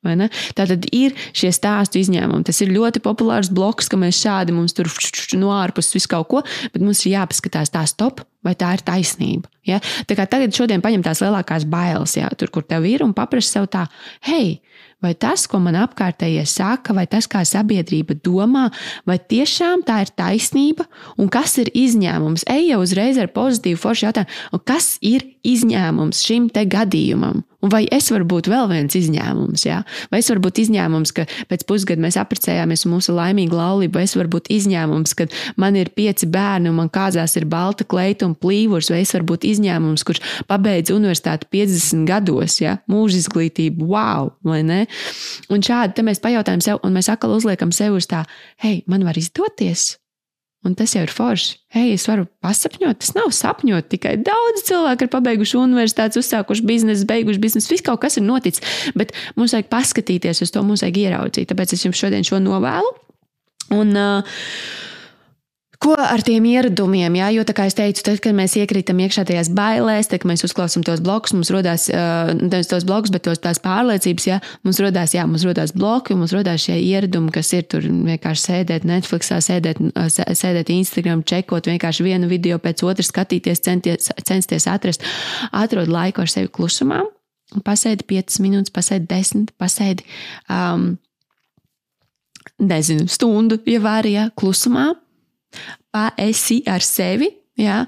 Tātad 0.57 0.89
ir 0.93 1.15
šie 1.37 1.53
stāstu 1.55 2.01
izņēmumi. 2.01 2.49
Tas 2.49 2.65
ir 2.65 2.73
ļoti 2.73 3.05
populārs 3.05 3.53
bloks, 3.53 3.93
ka 3.93 4.01
mēs 4.01 4.25
šādi 4.25 4.57
mums 4.57 4.77
tur 4.77 4.89
no 5.37 5.53
ārpuses 5.55 6.01
visu 6.01 6.11
kaut 6.17 6.31
ko, 6.33 6.47
bet 6.73 6.85
mums 6.85 7.05
ir 7.05 7.19
jāpaskatās 7.19 7.73
tā 7.73 7.85
stop 7.89 8.25
vai 8.45 8.55
tā 8.59 8.75
ir 8.77 8.85
taisnība. 8.87 9.51
Ja? 9.67 9.81
Tā 10.09 10.17
kā 10.19 10.29
tagad 10.31 10.55
šodien 10.57 10.85
paņem 10.85 11.05
tās 11.07 11.23
lielākās 11.25 11.67
bailes, 11.69 12.17
ja? 12.19 12.31
tur, 12.39 12.53
kur 12.55 12.67
tev 12.69 12.87
ir, 12.89 13.05
un 13.05 13.15
paprasti 13.17 13.59
sev 13.59 13.69
tā, 13.73 13.87
hei, 14.29 14.59
vai 15.05 15.13
tas, 15.19 15.47
ko 15.51 15.61
man 15.63 15.77
apkārtējie 15.83 16.45
saka, 16.49 16.95
vai 16.97 17.07
tas, 17.11 17.29
kā 17.31 17.45
sabiedrība 17.49 18.17
domā, 18.25 18.69
vai 19.09 19.19
tiešām 19.21 19.85
tā 19.87 20.03
ir 20.05 20.13
taisnība, 20.17 20.89
un 21.21 21.33
kas 21.33 21.59
ir 21.63 21.73
izņēmums? 21.77 22.47
Ej 22.53 22.71
jau 22.73 22.83
uzreiz 22.85 23.21
ar 23.21 23.33
pozitīvu 23.35 23.81
foršu 23.81 24.09
jautājumu, 24.09 24.63
kas 24.69 24.95
ir 25.05 25.27
izņēmums 25.45 26.25
šim 26.25 26.49
te 26.53 26.65
gadījumam? 26.69 27.45
Un 27.65 27.73
vai 27.73 27.85
es 27.95 28.11
varu 28.13 28.27
būt 28.29 28.51
vēl 28.53 28.69
viens 28.69 28.97
izņēmums? 28.99 29.65
Ja? 29.65 29.81
Vai 30.13 30.21
es 30.21 30.29
varu 30.29 30.43
būt 30.45 30.61
izņēmums, 30.65 31.15
ka 31.17 31.25
pēc 31.49 31.65
pusgada 31.69 32.03
mēs 32.05 32.19
apprecējāmies 32.21 32.85
un 32.85 32.95
mūsu 32.99 33.15
laimīga 33.17 33.57
laulība, 33.57 34.01
vai 34.01 34.05
es 34.09 34.17
varu 34.19 34.35
būt 34.37 34.51
izņēmums, 34.53 35.17
kad 35.17 35.33
man 35.61 35.79
ir 35.81 35.95
pieci 35.97 36.29
bērni 36.29 36.69
un 36.69 36.79
man 36.83 36.93
kāzās 36.93 37.39
ir 37.41 37.49
balta 37.49 37.87
kleita 37.89 38.29
un 38.29 38.37
plīvurs, 38.37 38.93
vai 38.93 39.01
es 39.07 39.15
varu 39.17 39.31
būt 39.33 39.49
izņēmums, 39.55 40.05
kurš 40.05 40.23
pabeidz 40.51 40.93
universitāti 40.93 41.49
50 41.57 42.05
gados, 42.11 42.61
ja? 42.61 42.77
mūža 42.91 43.23
izglītību, 43.25 43.89
wow, 43.89 44.35
vai 44.45 44.61
ne? 44.67 44.85
Un 45.49 45.65
šādi 45.65 46.05
mēs 46.05 46.21
pajautājam 46.25 46.65
sev, 46.65 46.85
un 46.85 46.97
mēs 46.97 47.09
atkal 47.13 47.33
uzliekam 47.39 47.73
sev 47.73 47.97
uz 47.97 48.11
tā, 48.11 48.27
hei, 48.61 48.83
man 48.91 49.09
var 49.09 49.17
izdoties. 49.21 49.95
Un 50.65 50.73
tas 50.79 50.95
jau 50.97 51.03
ir 51.05 51.13
forši. 51.13 51.59
Hei, 51.75 51.91
es 51.93 52.07
varu 52.09 52.25
pasapņot. 52.45 53.03
Tas 53.03 53.13
nav 53.17 53.29
sapņot 53.37 53.91
tikai. 53.93 54.15
Daudz 54.25 54.63
cilvēku 54.65 55.05
ir 55.05 55.11
pabeiguši 55.13 55.59
universitātes, 55.61 56.17
uzsākuši 56.23 56.65
biznesu, 56.65 57.05
beiguši 57.11 57.43
biznesu. 57.43 57.69
Viss 57.75 57.85
kaut 57.85 58.01
kas 58.01 58.17
ir 58.17 58.25
noticis. 58.25 58.65
Bet 58.97 59.13
mums 59.37 59.53
vajag 59.53 59.69
paskatīties 59.73 60.41
uz 60.47 60.55
to, 60.55 60.63
mums 60.65 60.85
vajag 60.87 61.03
ieraudzīt. 61.03 61.51
Tāpēc 61.53 61.77
es 61.77 61.85
jums 61.85 62.01
šodien 62.01 62.25
šo 62.25 62.41
novēlu. 62.41 62.95
Un, 63.77 63.93
uh, 63.93 64.41
Ko 65.83 65.95
ar 65.99 66.23
tiem 66.23 66.45
ieradumiem? 66.47 67.17
Jā, 67.19 67.29
jo, 67.35 67.43
kā 67.57 67.67
jau 67.67 67.75
teicu, 67.81 68.03
tad, 68.07 68.21
kad 68.23 68.37
mēs 68.37 68.55
iekrītam 68.61 69.01
iekšā 69.03 69.25
tajās 69.27 69.51
bailēs, 69.55 70.09
tad, 70.11 70.23
kad 70.23 70.31
mēs 70.31 70.45
uzklausām 70.47 70.85
tos 70.87 71.03
blokus, 71.05 71.35
mums 71.35 71.51
rodas 71.55 71.89
nevis 71.91 72.71
tos 72.71 72.87
blokus, 72.87 73.13
bet 73.15 73.25
tos 73.27 73.43
tās 73.43 73.59
pārliecības, 73.65 74.29
jā, 74.29 74.39
mums 74.67 74.79
rodas, 74.85 75.17
jā, 75.17 75.27
mums 75.27 75.47
rodas 75.47 75.75
bloki, 75.75 76.17
mums 76.19 76.35
rodas 76.37 76.63
šie 76.67 76.79
ieradumi, 76.79 77.33
kas 77.35 77.51
ir 77.57 77.67
tur 77.71 77.87
vienkārši 77.89 78.47
sēdēt 78.47 78.87
Netflixā, 78.89 79.41
sēdēt, 79.45 79.83
sēdēt 80.39 80.73
Instagram, 80.77 81.25
čekot 81.27 81.67
vienkārši 81.73 82.07
vienu 82.07 82.31
video 82.31 82.61
pēc 82.63 82.85
otras, 82.87 83.11
skatīties, 83.11 83.63
centies, 83.65 84.13
censties 84.23 84.71
atrast, 84.71 85.05
atrod 85.51 85.91
laiku 85.91 86.23
ar 86.23 86.31
sevi 86.31 86.53
klusumā. 86.55 87.03
Pasēdi 87.67 88.07
5 88.09 88.41
minūtes, 88.43 88.73
pasēdi 88.75 89.07
10, 89.11 89.51
pasēdi, 89.61 90.07
um, 90.51 90.95
nezinu, 92.63 93.07
stundu, 93.11 93.59
ja 93.69 93.83
vari, 93.83 94.15
ja, 94.17 94.31
klusumā 94.39 94.93
esi 96.21 96.63
ar 96.71 96.85
sevi, 96.85 97.31
jā, 97.61 97.85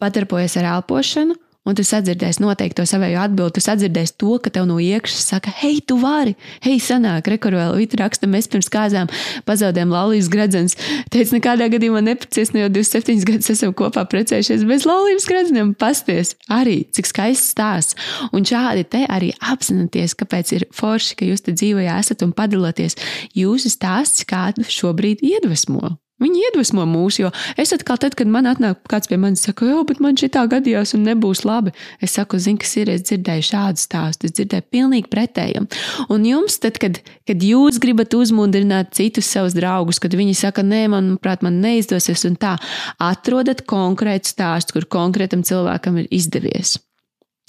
padarbojies 0.00 0.58
ar 0.60 0.74
elpošanu. 0.76 1.38
Un 1.68 1.76
tu 1.76 1.84
sadzirdēsi 1.84 2.40
noteikti 2.40 2.78
to 2.78 2.86
savēju 2.88 3.18
atbildi. 3.20 3.58
Tu 3.58 3.62
sadzirdēsi 3.62 4.14
to, 4.18 4.38
ka 4.40 4.48
tev 4.54 4.64
no 4.66 4.78
iekšas 4.80 5.26
saka, 5.34 5.52
hei, 5.60 5.82
tu 5.84 5.98
vari, 6.00 6.32
hei, 6.64 6.78
sanāk, 6.80 7.28
rekurvēl, 7.34 7.74
vita 7.76 8.00
raksta, 8.00 8.30
mēs 8.32 8.48
pirms 8.50 8.70
kāzām 8.72 9.10
pazaudējām 9.46 9.92
laulības 9.92 10.30
gradzens. 10.32 10.78
Teicu, 11.12 11.36
nekādā 11.36 11.68
gadījumā 11.70 12.00
nepacies, 12.06 12.54
no 12.56 12.64
jau 12.64 12.72
27 12.72 13.28
gadus 13.28 13.52
esam 13.52 13.76
kopā 13.76 14.06
precējušies 14.08 14.64
bez 14.72 14.88
laulības 14.88 15.28
gradzeniem. 15.28 15.76
Pasties, 15.78 16.32
arī, 16.48 16.80
cik 16.96 17.12
skaists 17.12 17.52
stāsts. 17.52 18.10
Un 18.32 18.48
šādi 18.48 18.88
te 18.88 19.04
arī 19.04 19.34
apzināties, 19.52 20.16
kāpēc 20.16 20.56
ir 20.56 20.68
forši, 20.74 21.20
ka 21.20 21.28
jūs 21.28 21.44
te 21.44 21.54
dzīvojā 21.60 22.00
esat 22.00 22.24
un 22.24 22.32
padaloties. 22.34 22.96
Jūsu 23.36 23.68
stāsts 23.76 24.24
kādu 24.24 24.64
šobrīd 24.64 25.20
iedvesmo. 25.20 26.00
Viņi 26.20 26.42
iedvesmo 26.50 26.84
mūs, 26.88 27.16
jo 27.22 27.30
es 27.60 27.72
atkal, 27.72 27.96
tad, 28.00 28.14
kad 28.18 28.28
man 28.28 28.48
atnāk 28.50 28.82
kāds 28.90 29.08
pie 29.08 29.16
manis, 29.20 29.44
saka, 29.46 29.64
jo, 29.70 29.80
bet 29.88 30.02
man 30.04 30.18
šī 30.20 30.28
tā 30.34 30.42
gadījās 30.50 30.92
un 30.98 31.06
nebūs 31.08 31.46
labi. 31.48 31.72
Es 32.04 32.18
saku, 32.18 32.36
zini, 32.42 32.60
kas 32.60 32.74
ir, 32.76 32.92
es 32.92 33.06
dzirdēju 33.08 33.46
šādu 33.48 33.80
stāstu, 33.80 34.28
es 34.28 34.36
dzirdēju 34.36 34.66
pilnīgi 34.68 35.08
pretēju. 35.12 35.64
Un 36.12 36.28
jums, 36.28 36.58
tad, 36.60 36.76
kad, 36.82 37.00
kad 37.28 37.46
jūs 37.46 37.80
gribat 37.80 38.12
uzmundrināt 38.18 38.92
citus 38.98 39.32
savus 39.32 39.56
draugus, 39.56 40.02
kad 40.02 40.12
viņi 40.16 40.36
saka, 40.42 40.66
nē, 40.66 40.84
manuprāt, 40.92 41.40
man 41.46 41.62
neizdosies, 41.64 42.26
un 42.28 42.36
tā, 42.40 42.58
atrodat 43.00 43.64
konkrētu 43.70 44.34
stāstu, 44.34 44.76
kur 44.76 44.90
konkrētam 45.00 45.46
cilvēkam 45.46 46.02
ir 46.02 46.12
izdevies. 46.12 46.76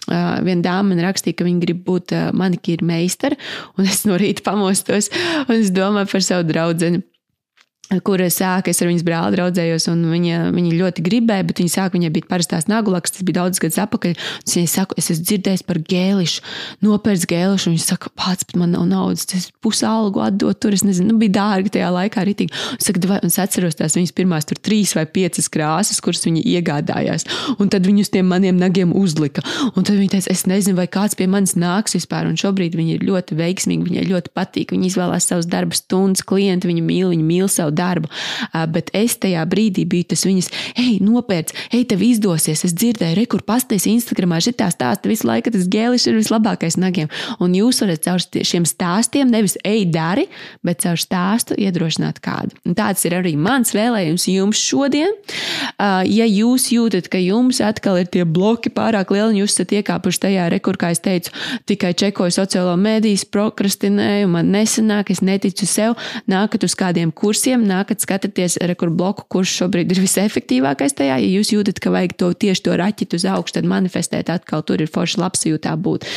Uh, 0.09 0.39
viena 0.41 0.63
dāma 0.65 0.95
man 0.95 1.03
rakstīja, 1.05 1.37
ka 1.37 1.45
viņa 1.45 1.61
grib 1.61 1.83
būt 1.85 2.15
uh, 2.17 2.31
manikīra 2.33 2.87
meistara, 2.89 3.37
un 3.77 3.85
es 3.85 4.01
no 4.09 4.17
rīta 4.17 4.41
pamostos 4.47 5.11
un 5.45 5.59
es 5.59 5.69
domāju 5.75 6.09
par 6.15 6.25
savu 6.25 6.47
draugu 6.49 7.03
kur 7.99 8.21
sāka, 8.31 8.71
es 8.71 8.79
ar 8.79 8.87
viņas 8.87 9.03
brāli 9.03 9.35
draudzējos, 9.35 9.87
un 9.91 10.05
viņa, 10.11 10.39
viņa 10.55 10.75
ļoti 10.79 11.03
gribēja, 11.03 11.45
bet 11.47 11.59
viņa 11.59 11.73
sāka, 11.73 11.97
viņai 11.97 12.11
bija 12.15 12.29
parastās 12.29 12.69
nagulaks, 12.71 13.11
tas 13.11 13.25
bija 13.27 13.41
daudz 13.41 13.59
gadus 13.59 13.79
atpakaļ. 13.83 14.15
Viņa 14.47 14.71
saka, 14.71 14.95
es 15.01 15.09
esmu 15.11 15.27
dzirdējis 15.27 15.65
par 15.67 15.79
gēlišu, 15.91 16.45
nopērts 16.85 17.27
gēlišu, 17.27 17.67
un 17.69 17.75
viņa 17.75 17.87
saka, 17.89 18.11
pats, 18.15 18.47
bet 18.47 18.59
man 18.61 18.71
nav 18.75 18.85
naudas, 18.87 19.27
tas 19.27 19.49
pusalgu 19.63 20.23
atdot 20.23 20.61
tur, 20.63 20.75
es 20.77 20.85
nezinu, 20.87 21.11
nu, 21.11 21.19
bija 21.21 21.35
dārgi 21.39 21.73
tajā 21.75 21.89
laikā 21.91 22.23
arī 22.23 22.35
tik. 22.43 22.55
Un, 22.75 22.81
saka, 22.83 23.03
vai, 23.09 23.19
un 23.25 23.33
es 23.33 23.39
atceros 23.41 23.79
tās 23.79 23.97
viņas 23.97 24.15
pirmās 24.15 24.47
tur 24.47 24.61
trīs 24.61 24.95
vai 24.95 25.05
piecas 25.09 25.51
krāsas, 25.51 25.99
kuras 26.03 26.23
viņa 26.27 26.45
iegādājās, 26.55 27.27
un 27.59 27.71
tad 27.73 27.87
viņus 27.89 28.13
tiem 28.15 28.29
maniem 28.31 28.59
nagiem 28.61 28.95
uzlika. 28.95 29.43
Un 29.75 29.83
tad 29.83 29.97
viņa 29.97 30.15
teica, 30.15 30.31
es 30.31 30.45
nezinu, 30.49 30.77
vai 30.79 30.87
kāds 30.91 31.17
pie 31.19 31.27
manis 31.31 31.57
nāks 31.59 31.97
vispār, 31.97 32.29
un 32.29 32.39
šobrīd 32.39 32.77
viņa 32.77 32.97
ir 32.97 33.05
ļoti 33.07 33.37
veiksmīga, 33.39 33.87
viņai 33.87 34.07
ļoti 34.09 34.33
patīk, 34.37 34.75
viņa 34.75 34.89
izvēlās 34.89 35.27
savus 35.31 35.49
darba 35.49 35.75
stundas, 35.77 36.23
klienti, 36.27 36.69
viņa 36.69 36.85
mīl, 36.85 37.11
viņa 37.13 37.27
mīl 37.27 37.51
savu 37.51 37.73
darbu, 37.73 37.80
bet 38.71 38.91
es 38.97 39.17
tajā 39.21 39.43
brīdī 39.49 39.85
biju 39.89 40.11
tas 40.13 40.25
viņas, 40.27 40.51
hei, 40.77 40.99
nopērc, 41.03 41.53
hei, 41.73 41.83
tev 41.89 42.03
izdosies. 42.05 42.65
Es 42.67 42.75
dzirdēju, 42.77 43.17
re, 43.19 43.25
kur 43.29 43.43
pasties 43.47 43.87
Instagramā, 43.89 44.41
šitā 44.43 44.69
stāsta 44.73 45.11
visu 45.11 45.27
laiku, 45.29 45.53
tas 45.53 45.67
gēlis 45.71 46.07
ir 46.09 46.17
vislabākais 46.19 46.77
nagiem. 46.81 47.09
Un 47.41 47.55
jūs 47.57 47.81
varat 47.83 48.05
caur 48.05 48.21
šiem 48.21 48.65
stāstiem 48.69 49.31
nevis 49.31 49.57
ej, 49.67 49.85
dari, 49.91 50.27
bet 50.65 50.83
caur 50.85 50.99
stāstu 51.01 51.57
iedrošināt 51.59 52.21
kādu. 52.23 52.55
Un 52.67 52.77
tāds 52.77 53.05
ir 53.07 53.15
arī 53.17 53.35
mans 53.39 53.73
vēlējums 53.75 54.27
jums 54.31 54.61
šodien. 54.61 55.13
Ja 55.79 56.27
jūs 56.27 56.69
jūtat, 56.73 57.09
ka 57.11 57.21
jums 57.21 57.61
atkal 57.63 58.01
ir 58.01 58.09
tie 58.11 58.25
bloki 58.25 58.71
pārāk 58.73 59.13
lieli, 59.13 59.33
un 59.33 59.39
jūs 59.41 59.55
esat 59.55 59.73
iekāpuši 59.79 60.23
tajā 60.27 60.47
rekur, 60.53 60.77
kā 60.79 60.91
es 60.95 61.01
teicu, 61.03 61.33
tikai 61.69 61.93
čekoju 61.97 62.33
sociālo 62.35 62.75
mediju, 62.79 63.19
prokrastinēju, 63.31 64.29
man 64.31 64.51
nesanāk, 64.53 65.11
es 65.13 65.21
neticu 65.25 65.67
sev, 65.69 65.97
nākat 66.31 66.65
uz 66.67 66.75
kādiem 66.77 67.11
kursiem, 67.15 67.60
nākat 67.67 68.03
skatāties, 68.03 68.57
kur 68.79 68.91
bloku, 68.93 69.25
kurš 69.31 69.55
šobrīd 69.61 69.93
ir 69.93 70.01
visefektīvākais 70.03 70.97
tajā. 70.97 71.19
Ja 71.21 71.29
jūs 71.39 71.53
jūtat, 71.55 71.81
ka 71.83 71.93
vajag 71.93 72.17
to 72.19 72.31
tieši 72.33 72.65
to 72.67 72.77
raķitu 72.81 73.19
uz 73.21 73.27
augšu, 73.29 73.59
tad 73.59 73.69
manifestēt 73.69 74.31
atkal 74.33 74.65
tur 74.65 74.81
ir 74.83 74.91
forši 74.91 75.21
labsajūtā 75.21 75.75
būt. 75.77 76.07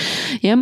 Ja? 0.45 0.59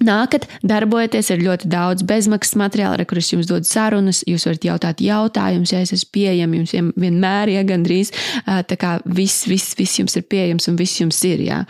Nākat, 0.00 0.46
darbojieties, 0.64 1.28
ir 1.34 1.42
ļoti 1.44 1.68
daudz 1.68 2.06
bezmaksas 2.08 2.56
materiāla, 2.56 3.04
kurus 3.04 3.28
jums 3.34 3.50
dod 3.50 3.68
sarunas. 3.68 4.22
Jūs 4.24 4.46
varat 4.48 4.64
jautāt 4.64 5.02
jautājumus, 5.04 5.74
ja 5.74 5.82
es 5.84 5.92
esmu 5.92 6.14
pieejams, 6.16 6.72
jums 6.72 6.96
vienmēr, 6.96 7.52
ja 7.52 7.66
gandrīz 7.68 8.14
tā 8.46 8.80
kā 8.80 8.96
viss, 9.04 9.44
viss, 9.50 9.76
viss 9.76 10.00
jums 10.00 10.16
ir 10.16 10.24
pieejams 10.24 10.70
un 10.72 10.80
viss 10.80 11.02
jums 11.02 11.20
ir. 11.28 11.44
Jā. 11.44 11.60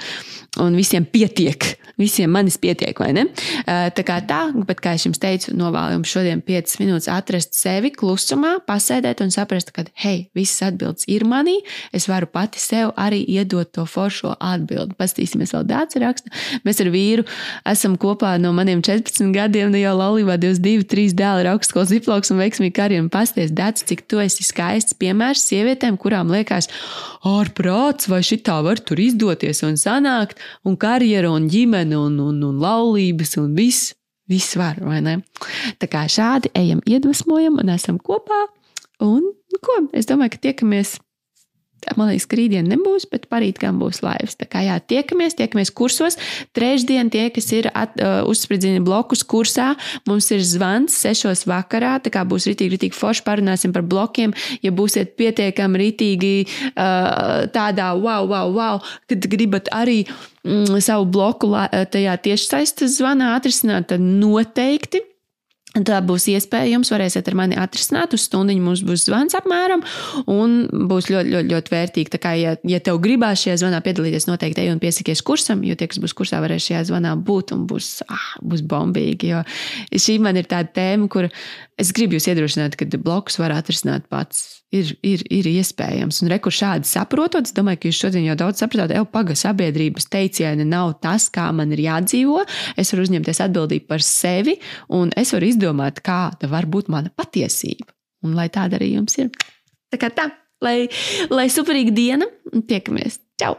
Un 0.61 0.76
visiem 0.76 1.02
pietiek. 1.08 1.64
Visiem 1.96 2.30
manis 2.32 2.58
pietiek, 2.61 2.96
vai 3.00 3.11
ne? 3.16 3.24
Tā 3.66 4.02
kā 4.04 4.18
tā, 4.28 4.40
bet 4.68 4.80
kā 4.85 4.94
jau 5.00 5.12
teicu, 5.16 5.52
novēlu 5.56 5.96
jums 5.96 6.12
šodien 6.12 6.40
5 6.44 6.78
minūtes 6.80 7.08
atrast 7.12 7.56
sevi 7.56 7.90
klusumā, 7.92 8.58
pasēdēt 8.68 9.20
un 9.24 9.32
saprast, 9.32 9.72
ka, 9.72 9.85
hei, 10.00 10.28
visas 10.37 10.68
atbildes 10.68 11.08
ir 11.08 11.24
manī. 11.28 11.58
Es 11.92 12.08
varu 12.11 12.28
pati 12.32 12.61
sev 12.61 12.92
arī 13.00 13.22
iedot 13.24 13.70
to 13.72 13.85
foršo 13.88 14.35
atbildi. 14.40 14.96
Pastīsimies, 14.98 15.52
vēl 15.56 15.66
dāts 15.68 16.00
raksta. 16.00 16.32
Mēs 16.66 16.80
ar 16.85 16.92
vīru 16.92 17.24
esam 17.72 17.96
kopā 18.00 18.12
kopā 18.12 18.35
no 18.40 18.53
maniem 18.53 18.83
14 18.85 19.33
gadiem, 19.35 19.70
nu 19.72 19.81
jau 19.81 19.94
laulībā 19.96 20.37
22, 20.40 20.85
3 20.88 21.14
dēli 21.16 21.44
ir 21.44 21.48
augstskolas 21.53 21.92
diploms 21.92 22.33
un 22.33 22.40
veiksmīgi 22.42 22.75
karjeru. 22.77 23.09
Pasties, 23.12 23.53
Dārts, 23.57 23.87
cik 23.88 24.05
tu 24.11 24.20
esi 24.22 24.44
skaists 24.46 24.96
piemērs 25.01 25.44
sievietēm, 25.48 25.96
kurām 26.01 26.33
liekas, 26.33 26.68
ārprāts, 27.29 28.11
vai 28.12 28.20
šī 28.27 28.42
tā 28.44 28.59
var 28.66 28.83
tur 28.85 29.01
izdoties 29.01 29.64
un 29.66 29.79
sanākt, 29.81 30.40
un 30.68 30.77
karjeru, 30.77 31.33
un 31.38 31.48
ģimene, 31.53 31.96
un, 31.96 32.18
un, 32.20 32.42
un 32.51 32.61
laulības, 32.62 33.38
un 33.42 33.55
viss. 33.57 33.94
Viss 34.31 34.55
var, 34.57 34.79
vai 34.81 35.01
ne? 35.03 35.16
Tā 35.83 35.88
kā 35.90 36.05
šādi 36.09 36.53
ejam, 36.57 36.79
iedvesmojam 36.87 37.59
un 37.61 37.72
esam 37.75 37.98
kopā. 38.01 38.44
Un, 39.03 39.33
ko? 39.62 39.81
Es 39.96 40.07
domāju, 40.09 40.37
ka 40.37 40.44
tiekamies 40.46 40.94
Man 41.99 42.12
liekas, 42.12 42.29
ka 42.31 42.38
rītdien 42.38 42.68
nebūs, 42.71 43.07
bet 43.11 43.27
parīt 43.33 43.59
gan 43.62 43.79
būs 43.81 44.03
laivas. 44.05 44.37
Tā 44.38 44.47
kā 44.51 44.62
jā, 44.64 44.79
tiekamies, 44.79 45.37
tiekamies 45.38 45.73
kursos. 45.75 46.16
Trešdien 46.57 47.11
tie, 47.12 47.27
kas 47.35 47.51
ir 47.55 47.68
at, 47.75 47.97
uh, 47.99 48.23
uzspridzini 48.31 48.83
blokus 48.85 49.25
kursā, 49.27 49.73
mums 50.09 50.31
ir 50.35 50.45
zvans 50.47 50.95
sešos 51.03 51.45
vakarā. 51.51 51.97
Tā 52.05 52.12
kā 52.14 52.25
būs 52.29 52.47
rītīgi, 52.51 52.77
rītīgi 52.77 52.99
forši 52.99 53.27
parunāsim 53.27 53.75
par 53.75 53.87
blokiem. 53.87 54.35
Ja 54.64 54.73
būsiet 54.75 55.16
pietiekami 55.18 55.83
rītīgi 55.83 56.35
uh, 56.47 57.49
tādā 57.53 57.92
wow, 57.99 58.27
wow, 58.31 58.53
wow, 58.55 58.83
kad 59.11 59.31
gribat 59.33 59.71
arī 59.75 60.03
mm, 60.47 60.79
savu 60.83 61.09
bloku 61.11 61.51
tajā 61.92 62.18
tiešsaistes 62.25 63.01
zvanā 63.01 63.35
atrisināt, 63.37 63.90
tad 63.92 64.03
noteikti 64.03 65.03
Tā 65.72 66.02
būs 66.04 66.26
iespēja, 66.28 66.74
jums 66.74 66.90
varēsiet 66.92 67.28
ar 67.30 67.37
mani 67.38 67.56
atrisināt, 67.56 68.12
uz 68.12 68.26
stundu 68.26 68.52
mums 68.61 68.82
būs 68.85 69.06
zvans 69.06 69.32
apmēram, 69.38 69.80
un 70.28 70.66
būs 70.68 71.08
ļoti, 71.08 71.32
ļoti, 71.32 71.48
ļoti 71.48 71.72
vērtīgi. 71.72 72.12
Tā 72.12 72.20
kā, 72.20 72.35
ja, 72.37 72.52
ja 72.68 72.80
tev 72.85 73.00
gribās 73.00 73.40
šajā 73.40 73.62
zvanā 73.62 73.80
piedalīties, 73.87 74.28
noteikti 74.28 74.66
ej 74.66 74.74
un 74.74 74.82
piesakies 74.82 75.24
kursam, 75.24 75.62
jo 75.64 75.72
tie, 75.72 75.88
kas 75.88 76.02
būs 76.02 76.12
kursā, 76.18 76.42
varēs 76.44 76.68
šajā 76.68 76.82
zvanā 76.90 77.14
būt 77.16 77.54
un 77.56 77.64
būs, 77.70 77.88
ah, 78.04 78.28
būs 78.44 78.66
bombīgi. 78.68 79.32
Jo 79.32 79.40
šī 79.96 80.18
man 80.20 80.37
ir 80.37 80.50
tāda 80.50 80.68
tēma, 80.76 81.08
kur 81.08 81.30
es 81.80 81.92
gribu 81.96 82.16
jūs 82.16 82.28
iedrošināt, 82.30 82.76
ka 82.78 82.87
blokus 82.98 83.38
var 83.40 83.54
atrisināt 83.54 84.08
pats 84.12 84.62
ir, 84.74 84.92
ir, 85.06 85.24
ir 85.32 85.48
iespējams. 85.52 86.22
Un 86.24 86.30
rekur 86.32 86.54
šādi 86.54 86.88
saprotot, 86.88 87.48
es 87.48 87.56
domāju, 87.56 87.82
ka 87.82 87.90
jūs 87.90 88.02
šodien 88.04 88.26
jau 88.26 88.37
daudz 88.44 88.62
saprotat, 88.62 88.94
jau 88.96 89.06
paga 89.08 89.37
sabiedrības 89.38 90.08
teicieni 90.12 90.66
nav 90.68 90.96
tas, 91.04 91.28
kā 91.32 91.48
man 91.56 91.74
ir 91.74 91.85
jādzīvo. 91.87 92.42
Es 92.80 92.92
varu 92.94 93.06
uzņemties 93.08 93.42
atbildību 93.46 93.88
par 93.90 94.04
sevi, 94.06 94.58
un 94.92 95.12
es 95.18 95.35
varu 95.37 95.50
izdomāt, 95.50 96.02
kāda 96.04 96.50
var 96.52 96.68
būt 96.70 96.92
mana 96.92 97.12
patiesība. 97.14 97.90
Un 98.26 98.38
lai 98.38 98.48
tāda 98.54 98.78
arī 98.78 98.94
jums 98.94 99.18
ir. 99.18 99.32
Tā 99.92 99.98
kā 100.00 100.12
tā, 100.14 100.30
lai, 100.64 100.87
lai 101.32 101.50
superīga 101.52 101.94
diena, 101.94 102.30
un 102.52 102.64
tiekamies! 102.68 103.20
Čau! 103.40 103.56